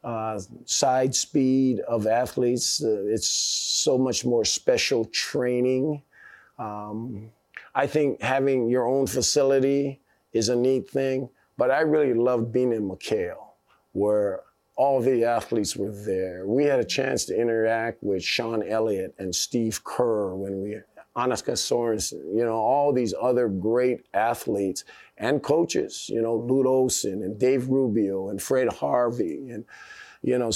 uh, 0.04 0.40
side 0.66 1.16
speed 1.16 1.80
of 1.82 2.08
athletes. 2.08 2.84
Uh, 2.84 3.04
it's 3.08 3.28
so 3.28 3.98
much 3.98 4.26
more 4.26 4.46
special 4.46 5.06
training. 5.06 6.02
Um, 6.60 7.32
I 7.76 7.88
think 7.88 8.22
having 8.22 8.70
your 8.70 8.88
own 8.88 9.08
facility 9.08 10.02
is 10.34 10.50
a 10.50 10.56
neat 10.56 10.90
thing, 10.90 11.30
but 11.58 11.72
I 11.72 11.82
really 11.82 12.14
loved 12.14 12.52
being 12.52 12.74
in 12.74 12.90
McKale, 12.90 13.48
where 13.94 14.42
all 14.76 15.02
the 15.02 15.24
athletes 15.24 15.76
were 15.76 15.92
there. 15.92 16.48
We 16.48 16.66
had 16.66 16.80
a 16.80 16.86
chance 16.86 17.26
to 17.26 17.40
interact 17.40 18.04
with 18.04 18.24
Sean 18.24 18.64
Elliott 18.64 19.14
and 19.20 19.34
Steve 19.34 19.84
Kerr 19.84 20.34
when 20.36 20.62
we, 20.62 20.78
Annika 21.16 21.54
Sorenstam, 21.54 22.36
you 22.36 22.44
know, 22.44 22.56
all 22.56 22.92
these 22.92 23.14
other 23.20 23.48
great 23.48 24.06
athletes 24.14 24.84
and 25.18 25.44
coaches, 25.44 26.10
you 26.10 26.22
know, 26.22 26.36
Lute 26.36 26.66
Olson 26.66 27.22
and 27.24 27.38
Dave 27.38 27.68
Rubio 27.68 28.30
and 28.30 28.42
Fred 28.42 28.68
Harvey 28.74 29.50
and, 29.50 29.66
you 30.24 30.38
know, 30.38 30.52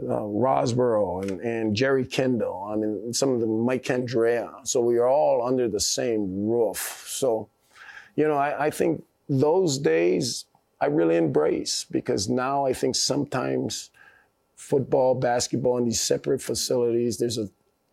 uh, 0.00 0.22
Rosborough 0.22 1.22
and, 1.22 1.40
and 1.40 1.74
Jerry 1.74 2.04
Kindall. 2.04 2.70
I 2.72 2.76
mean, 2.76 3.12
some 3.12 3.30
of 3.30 3.40
the 3.40 3.46
Mike 3.46 3.82
Candrea. 3.82 4.64
So 4.66 4.80
we 4.80 4.98
are 4.98 5.08
all 5.08 5.44
under 5.44 5.68
the 5.68 5.80
same 5.80 6.48
roof. 6.48 7.04
So, 7.06 7.48
you 8.14 8.28
know, 8.28 8.36
I, 8.36 8.66
I 8.66 8.70
think 8.70 9.04
those 9.28 9.78
days 9.78 10.44
I 10.80 10.86
really 10.86 11.16
embrace 11.16 11.84
because 11.90 12.28
now 12.28 12.64
I 12.64 12.72
think 12.72 12.94
sometimes 12.94 13.90
football, 14.54 15.14
basketball 15.16 15.78
in 15.78 15.86
these 15.86 16.00
separate 16.00 16.40
facilities, 16.40 17.18
there's 17.18 17.38
a, 17.38 17.48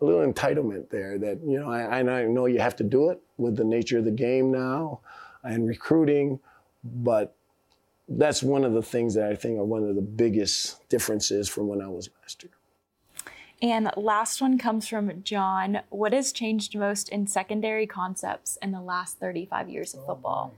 a 0.06 0.12
little 0.12 0.32
entitlement 0.32 0.90
there 0.90 1.18
that, 1.18 1.40
you 1.46 1.60
know, 1.60 1.72
I, 1.72 2.00
I 2.00 2.02
know 2.04 2.46
you 2.46 2.60
have 2.60 2.76
to 2.78 2.84
do 2.84 3.10
it 3.10 3.22
with 3.38 3.56
the 3.56 3.64
nature 3.64 3.98
of 3.98 4.06
the 4.06 4.12
game 4.12 4.52
now 4.52 5.00
and 5.44 5.68
recruiting, 5.68 6.40
but 6.84 7.36
that's 8.08 8.44
one 8.44 8.64
of 8.64 8.74
the 8.74 8.82
things 8.82 9.16
that 9.16 9.32
I 9.32 9.36
think 9.36 9.58
are 9.58 9.66
one 9.66 9.84
of 9.84 9.96
the 9.96 10.02
biggest 10.02 10.88
differences 10.90 11.50
from 11.50 11.68
when 11.68 11.82
I 11.82 11.88
was 11.88 12.10
last 12.22 12.44
year. 12.44 12.52
And 13.62 13.90
last 13.96 14.42
one 14.42 14.58
comes 14.58 14.88
from 14.88 15.24
John. 15.24 15.82
What 15.90 16.14
has 16.14 16.32
changed 16.32 16.78
most 16.78 17.10
in 17.10 17.26
secondary 17.26 17.88
concepts 17.88 18.58
in 18.62 18.72
the 18.72 18.82
last 18.82 19.18
35 19.20 19.70
years 19.70 19.94
of 19.94 20.06
football? 20.06 20.54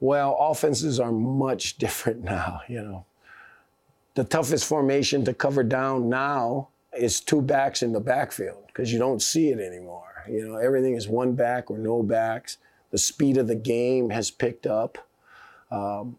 Well, 0.00 0.36
offenses 0.40 0.98
are 0.98 1.12
much 1.12 1.76
different 1.78 2.24
now, 2.24 2.62
you 2.68 2.82
know. 2.82 3.04
The 4.14 4.24
toughest 4.24 4.66
formation 4.66 5.24
to 5.24 5.34
cover 5.34 5.62
down 5.62 6.08
now 6.08 6.68
is 6.96 7.20
two 7.20 7.40
backs 7.40 7.82
in 7.82 7.92
the 7.92 8.00
backfield 8.00 8.66
because 8.66 8.92
you 8.92 8.98
don't 8.98 9.22
see 9.22 9.50
it 9.50 9.58
anymore. 9.58 10.24
You 10.28 10.48
know, 10.48 10.56
everything 10.56 10.94
is 10.94 11.08
one 11.08 11.34
back 11.34 11.70
or 11.70 11.78
no 11.78 12.02
backs. 12.02 12.58
The 12.90 12.98
speed 12.98 13.38
of 13.38 13.48
the 13.48 13.56
game 13.56 14.10
has 14.10 14.30
picked 14.30 14.66
up. 14.66 14.98
Um, 15.70 16.18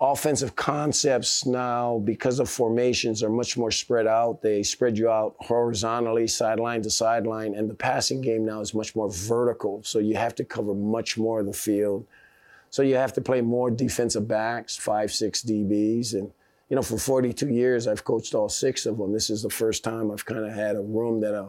offensive 0.00 0.54
concepts 0.54 1.44
now, 1.44 1.98
because 1.98 2.38
of 2.38 2.48
formations, 2.48 3.22
are 3.22 3.28
much 3.28 3.56
more 3.56 3.72
spread 3.72 4.06
out. 4.06 4.40
They 4.42 4.62
spread 4.62 4.96
you 4.96 5.10
out 5.10 5.34
horizontally, 5.40 6.28
sideline 6.28 6.82
to 6.82 6.90
sideline, 6.90 7.54
and 7.54 7.68
the 7.68 7.74
passing 7.74 8.20
game 8.20 8.44
now 8.44 8.60
is 8.60 8.74
much 8.74 8.94
more 8.94 9.10
vertical. 9.10 9.82
So 9.82 9.98
you 9.98 10.16
have 10.16 10.34
to 10.36 10.44
cover 10.44 10.74
much 10.74 11.18
more 11.18 11.40
of 11.40 11.46
the 11.46 11.52
field. 11.52 12.06
So 12.70 12.82
you 12.82 12.96
have 12.96 13.12
to 13.14 13.20
play 13.20 13.40
more 13.40 13.70
defensive 13.70 14.28
backs, 14.28 14.76
five, 14.76 15.10
six 15.10 15.42
DBs, 15.42 16.14
and 16.14 16.30
you 16.68 16.76
know, 16.76 16.82
for 16.82 16.98
42 16.98 17.48
years, 17.48 17.86
I've 17.86 18.04
coached 18.04 18.34
all 18.34 18.48
six 18.48 18.84
of 18.84 18.98
them. 18.98 19.12
This 19.12 19.30
is 19.30 19.42
the 19.42 19.50
first 19.50 19.82
time 19.82 20.10
I've 20.10 20.26
kind 20.26 20.44
of 20.44 20.52
had 20.52 20.76
a 20.76 20.80
room 20.80 21.20
that, 21.20 21.34
uh, 21.34 21.48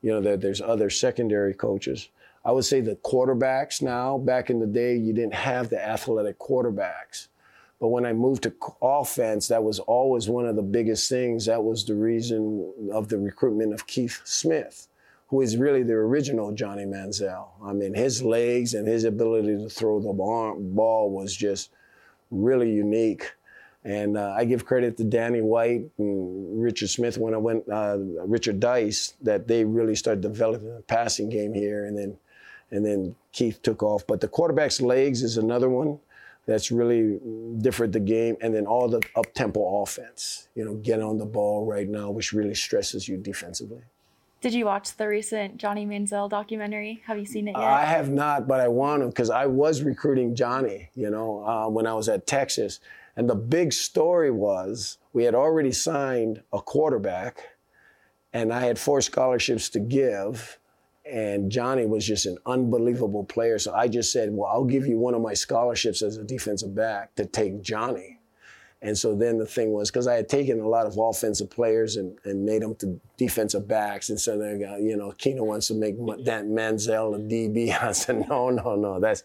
you 0.00 0.10
know, 0.10 0.20
that 0.22 0.40
there's 0.40 0.60
other 0.60 0.88
secondary 0.88 1.54
coaches. 1.54 2.08
I 2.44 2.52
would 2.52 2.64
say 2.64 2.80
the 2.80 2.96
quarterbacks 2.96 3.82
now, 3.82 4.16
back 4.16 4.48
in 4.48 4.58
the 4.58 4.66
day, 4.66 4.96
you 4.96 5.12
didn't 5.12 5.34
have 5.34 5.68
the 5.68 5.84
athletic 5.84 6.38
quarterbacks. 6.38 7.28
But 7.80 7.88
when 7.88 8.06
I 8.06 8.12
moved 8.12 8.44
to 8.44 8.54
offense, 8.82 9.48
that 9.48 9.62
was 9.62 9.78
always 9.80 10.28
one 10.28 10.46
of 10.46 10.56
the 10.56 10.62
biggest 10.62 11.08
things. 11.08 11.46
That 11.46 11.62
was 11.62 11.84
the 11.84 11.94
reason 11.94 12.72
of 12.92 13.08
the 13.08 13.18
recruitment 13.18 13.72
of 13.72 13.86
Keith 13.86 14.20
Smith, 14.24 14.88
who 15.28 15.42
is 15.42 15.56
really 15.56 15.82
the 15.82 15.92
original 15.92 16.52
Johnny 16.52 16.84
Manziel. 16.84 17.48
I 17.62 17.72
mean, 17.72 17.94
his 17.94 18.22
legs 18.22 18.74
and 18.74 18.88
his 18.88 19.04
ability 19.04 19.58
to 19.58 19.68
throw 19.68 20.00
the 20.00 20.12
ball 20.12 21.10
was 21.10 21.36
just 21.36 21.70
really 22.30 22.72
unique. 22.72 23.32
And 23.84 24.18
uh, 24.18 24.34
I 24.36 24.44
give 24.44 24.64
credit 24.64 24.96
to 24.96 25.04
Danny 25.04 25.40
White 25.40 25.84
and 25.98 26.62
Richard 26.62 26.88
Smith 26.88 27.16
when 27.16 27.32
I 27.32 27.38
went, 27.38 27.68
uh, 27.70 27.98
Richard 28.26 28.60
Dice, 28.60 29.14
that 29.22 29.46
they 29.46 29.64
really 29.64 29.94
started 29.94 30.20
developing 30.20 30.76
a 30.76 30.82
passing 30.82 31.28
game 31.28 31.54
here. 31.54 31.86
And 31.86 31.96
then, 31.96 32.18
and 32.70 32.84
then 32.84 33.14
Keith 33.32 33.62
took 33.62 33.82
off. 33.82 34.06
But 34.06 34.20
the 34.20 34.28
quarterback's 34.28 34.80
legs 34.80 35.22
is 35.22 35.38
another 35.38 35.68
one 35.68 36.00
that's 36.46 36.70
really 36.72 37.20
different 37.58 37.92
the 37.92 38.00
game. 38.00 38.36
And 38.40 38.54
then 38.54 38.66
all 38.66 38.88
the 38.88 39.00
up 39.14 39.32
tempo 39.34 39.82
offense, 39.82 40.48
you 40.54 40.64
know, 40.64 40.74
get 40.74 41.00
on 41.00 41.18
the 41.18 41.26
ball 41.26 41.64
right 41.64 41.88
now, 41.88 42.10
which 42.10 42.32
really 42.32 42.54
stresses 42.54 43.06
you 43.06 43.16
defensively. 43.16 43.82
Did 44.40 44.54
you 44.54 44.66
watch 44.66 44.96
the 44.96 45.08
recent 45.08 45.56
Johnny 45.56 45.84
Manziel 45.84 46.30
documentary? 46.30 47.02
Have 47.06 47.18
you 47.18 47.26
seen 47.26 47.48
it 47.48 47.52
yet? 47.52 47.60
I 47.60 47.84
have 47.84 48.08
not, 48.08 48.46
but 48.46 48.60
I 48.60 48.68
want 48.68 49.02
to 49.02 49.08
because 49.08 49.30
I 49.30 49.46
was 49.46 49.82
recruiting 49.82 50.36
Johnny, 50.36 50.90
you 50.94 51.10
know, 51.10 51.44
uh, 51.44 51.68
when 51.68 51.86
I 51.86 51.94
was 51.94 52.08
at 52.08 52.26
Texas. 52.26 52.78
And 53.18 53.28
the 53.28 53.34
big 53.34 53.72
story 53.72 54.30
was 54.30 54.98
we 55.12 55.24
had 55.24 55.34
already 55.34 55.72
signed 55.72 56.40
a 56.52 56.62
quarterback, 56.62 57.48
and 58.32 58.52
I 58.52 58.60
had 58.60 58.78
four 58.78 59.00
scholarships 59.00 59.68
to 59.70 59.80
give. 59.80 60.60
And 61.04 61.50
Johnny 61.50 61.84
was 61.84 62.06
just 62.06 62.26
an 62.26 62.38
unbelievable 62.46 63.24
player. 63.24 63.58
So 63.58 63.74
I 63.74 63.88
just 63.88 64.12
said, 64.12 64.30
Well, 64.30 64.48
I'll 64.48 64.64
give 64.64 64.86
you 64.86 64.98
one 64.98 65.14
of 65.14 65.20
my 65.20 65.34
scholarships 65.34 66.00
as 66.00 66.16
a 66.16 66.22
defensive 66.22 66.76
back 66.76 67.12
to 67.16 67.26
take 67.26 67.60
Johnny. 67.60 68.20
And 68.82 68.96
so 68.96 69.16
then 69.16 69.38
the 69.38 69.46
thing 69.46 69.72
was, 69.72 69.90
because 69.90 70.06
I 70.06 70.14
had 70.14 70.28
taken 70.28 70.60
a 70.60 70.68
lot 70.68 70.86
of 70.86 70.96
offensive 70.96 71.50
players 71.50 71.96
and, 71.96 72.16
and 72.24 72.44
made 72.44 72.62
them 72.62 72.76
to 72.76 73.00
defensive 73.16 73.66
backs. 73.66 74.10
And 74.10 74.20
so 74.20 74.38
they 74.38 74.58
got, 74.60 74.80
you 74.80 74.96
know, 74.96 75.10
Keno 75.18 75.42
wants 75.42 75.66
to 75.68 75.74
make 75.74 75.96
that 76.24 76.44
Manziel 76.44 77.16
a 77.16 77.18
DB. 77.18 77.76
I 77.82 77.90
said, 77.90 78.28
no, 78.28 78.50
no, 78.50 78.76
no, 78.76 79.00
that's 79.00 79.24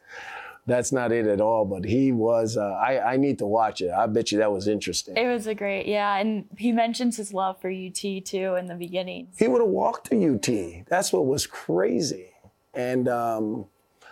that's 0.66 0.92
not 0.92 1.12
it 1.12 1.28
at 1.28 1.42
all. 1.42 1.66
But 1.66 1.86
he 1.86 2.12
was. 2.12 2.58
Uh, 2.58 2.72
I 2.72 3.14
I 3.14 3.18
need 3.18 3.40
to 3.40 3.46
watch 3.46 3.82
it. 3.82 3.92
I 3.92 4.08
bet 4.08 4.32
you 4.32 4.38
that 4.40 4.52
was 4.52 4.68
interesting. 4.68 5.18
It 5.18 5.28
was 5.28 5.48
a 5.48 5.56
great, 5.56 5.86
yeah. 5.86 6.18
And 6.18 6.46
he 6.58 6.72
mentions 6.72 7.18
his 7.18 7.34
love 7.34 7.60
for 7.60 7.70
UT 7.70 7.96
too 7.96 8.56
in 8.56 8.68
the 8.68 8.76
beginning. 8.76 9.28
He 9.38 9.48
would 9.48 9.62
have 9.62 9.70
walked 9.70 10.10
to 10.12 10.36
UT. 10.36 10.86
That's 10.88 11.12
what 11.12 11.26
was 11.26 11.48
crazy. 11.48 12.32
And 12.74 13.08
um, 13.08 13.66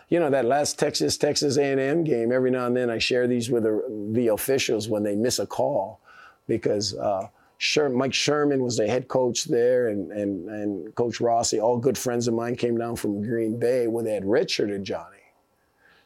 you 0.10 0.20
know 0.20 0.30
that 0.30 0.46
last 0.46 0.78
Texas 0.78 1.18
Texas 1.18 1.58
A&M 1.58 2.04
game. 2.04 2.32
Every 2.32 2.52
now 2.52 2.68
and 2.68 2.76
then 2.76 2.90
I 2.90 2.98
share 2.98 3.28
these 3.28 3.50
with 3.50 3.64
the, 3.64 4.10
the 4.14 4.28
officials 4.28 4.90
when 4.90 5.04
they 5.04 5.16
miss 5.16 5.40
a 5.40 5.48
call, 5.48 6.02
because. 6.48 6.96
Uh, 6.96 7.28
Sher- 7.62 7.90
Mike 7.90 8.16
Sherman 8.16 8.64
was 8.64 8.78
the 8.78 8.88
head 8.88 9.08
coach 9.08 9.46
there, 9.46 9.90
and, 9.90 10.12
and, 10.12 10.50
and 10.50 10.96
Coach 10.96 11.22
Rossi, 11.22 11.60
all 11.60 11.78
good 11.78 11.96
friends 11.96 12.28
of 12.28 12.34
mine, 12.34 12.56
came 12.56 12.76
down 12.76 12.96
from 12.96 13.22
Green 13.22 13.60
Bay 13.60 13.86
when 13.86 14.04
they 14.04 14.16
had 14.16 14.24
redshirted 14.24 14.82
Johnny. 14.82 15.21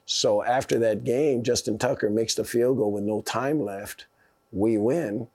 So 0.06 0.44
after 0.44 0.78
that 0.80 1.04
game, 1.04 1.44
Justin 1.44 1.78
Tucker 1.78 2.10
makes 2.10 2.36
the 2.36 2.44
field 2.44 2.78
goal 2.78 2.92
with 2.92 3.04
no 3.04 3.22
time 3.22 3.60
left. 3.60 4.06
We 4.52 4.78
win. 4.78 5.28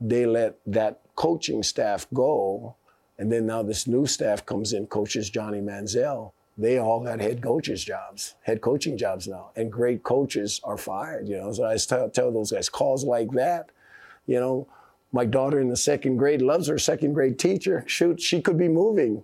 They 0.00 0.26
let 0.26 0.58
that 0.66 1.00
coaching 1.14 1.62
staff 1.62 2.06
go. 2.12 2.74
And 3.18 3.32
then 3.32 3.46
now 3.46 3.62
this 3.62 3.86
new 3.86 4.06
staff 4.06 4.44
comes 4.44 4.72
in, 4.72 4.86
coaches 4.88 5.30
Johnny 5.30 5.60
Manziel. 5.60 6.32
They 6.58 6.78
all 6.78 7.00
got 7.00 7.20
head 7.20 7.42
coaches 7.42 7.84
jobs, 7.84 8.34
head 8.42 8.62
coaching 8.62 8.96
jobs 8.96 9.28
now. 9.28 9.50
And 9.56 9.70
great 9.70 10.02
coaches 10.02 10.60
are 10.64 10.78
fired, 10.78 11.28
you 11.28 11.36
know. 11.36 11.52
So 11.52 11.64
I 11.64 11.76
tell, 11.76 12.08
tell 12.10 12.32
those 12.32 12.52
guys, 12.52 12.68
calls 12.68 13.04
like 13.04 13.30
that, 13.32 13.70
you 14.26 14.40
know, 14.40 14.66
my 15.12 15.24
daughter 15.24 15.60
in 15.60 15.68
the 15.68 15.76
second 15.76 16.16
grade 16.16 16.42
loves 16.42 16.66
her 16.68 16.78
second 16.78 17.14
grade 17.14 17.38
teacher. 17.38 17.84
Shoot, 17.86 18.20
she 18.20 18.42
could 18.42 18.58
be 18.58 18.68
moving. 18.68 19.22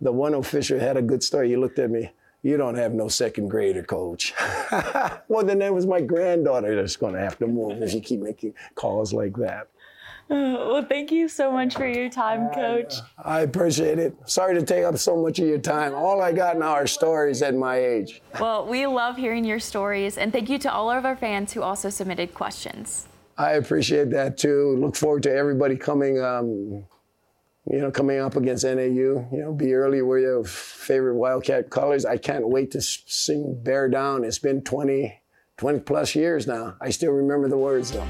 The 0.00 0.12
one 0.12 0.34
official 0.34 0.80
had 0.80 0.96
a 0.96 1.02
good 1.02 1.22
story. 1.22 1.48
He 1.50 1.56
looked 1.56 1.78
at 1.78 1.90
me 1.90 2.10
you 2.42 2.56
don't 2.56 2.76
have 2.76 2.94
no 2.94 3.08
second 3.08 3.48
grader 3.48 3.82
coach. 3.82 4.32
well, 5.28 5.44
then 5.44 5.58
that 5.58 5.74
was 5.74 5.86
my 5.86 6.00
granddaughter 6.00 6.74
that's 6.74 6.96
going 6.96 7.14
to 7.14 7.20
have 7.20 7.38
to 7.38 7.46
move 7.46 7.82
if 7.82 7.92
you 7.92 8.00
keep 8.00 8.20
making 8.20 8.54
calls 8.74 9.12
like 9.12 9.36
that. 9.36 9.68
well, 10.28 10.84
thank 10.88 11.10
you 11.10 11.28
so 11.28 11.50
much 11.50 11.74
for 11.74 11.86
your 11.86 12.08
time, 12.08 12.48
Coach. 12.54 12.94
I, 13.18 13.38
I 13.38 13.40
appreciate 13.40 13.98
it. 13.98 14.14
Sorry 14.26 14.54
to 14.54 14.64
take 14.64 14.84
up 14.84 14.96
so 14.96 15.16
much 15.16 15.38
of 15.38 15.46
your 15.46 15.58
time. 15.58 15.92
All 15.92 16.22
I 16.22 16.32
got 16.32 16.56
now 16.56 16.70
are 16.70 16.86
stories 16.86 17.42
at 17.42 17.54
my 17.54 17.76
age. 17.76 18.22
Well, 18.40 18.64
we 18.66 18.86
love 18.86 19.16
hearing 19.16 19.44
your 19.44 19.58
stories, 19.58 20.16
and 20.16 20.32
thank 20.32 20.48
you 20.48 20.58
to 20.60 20.72
all 20.72 20.90
of 20.90 21.04
our 21.04 21.16
fans 21.16 21.52
who 21.52 21.62
also 21.62 21.90
submitted 21.90 22.32
questions. 22.32 23.08
I 23.36 23.52
appreciate 23.52 24.10
that 24.10 24.38
too. 24.38 24.76
Look 24.78 24.94
forward 24.94 25.24
to 25.24 25.34
everybody 25.34 25.74
coming. 25.74 26.22
Um, 26.22 26.84
you 27.70 27.78
know, 27.78 27.90
coming 27.90 28.18
up 28.18 28.34
against 28.34 28.64
NAU, 28.64 28.80
you 28.80 29.28
know, 29.32 29.52
be 29.52 29.74
early 29.74 30.02
wear 30.02 30.18
your 30.18 30.44
favorite 30.44 31.14
Wildcat 31.14 31.70
colors. 31.70 32.04
I 32.04 32.16
can't 32.16 32.48
wait 32.48 32.72
to 32.72 32.80
sing 32.82 33.60
Bear 33.62 33.88
Down. 33.88 34.24
It's 34.24 34.40
been 34.40 34.62
20, 34.62 35.22
20 35.56 35.80
plus 35.80 36.16
years 36.16 36.48
now. 36.48 36.74
I 36.80 36.90
still 36.90 37.12
remember 37.12 37.48
the 37.48 37.58
words 37.58 37.92
though. 37.92 38.08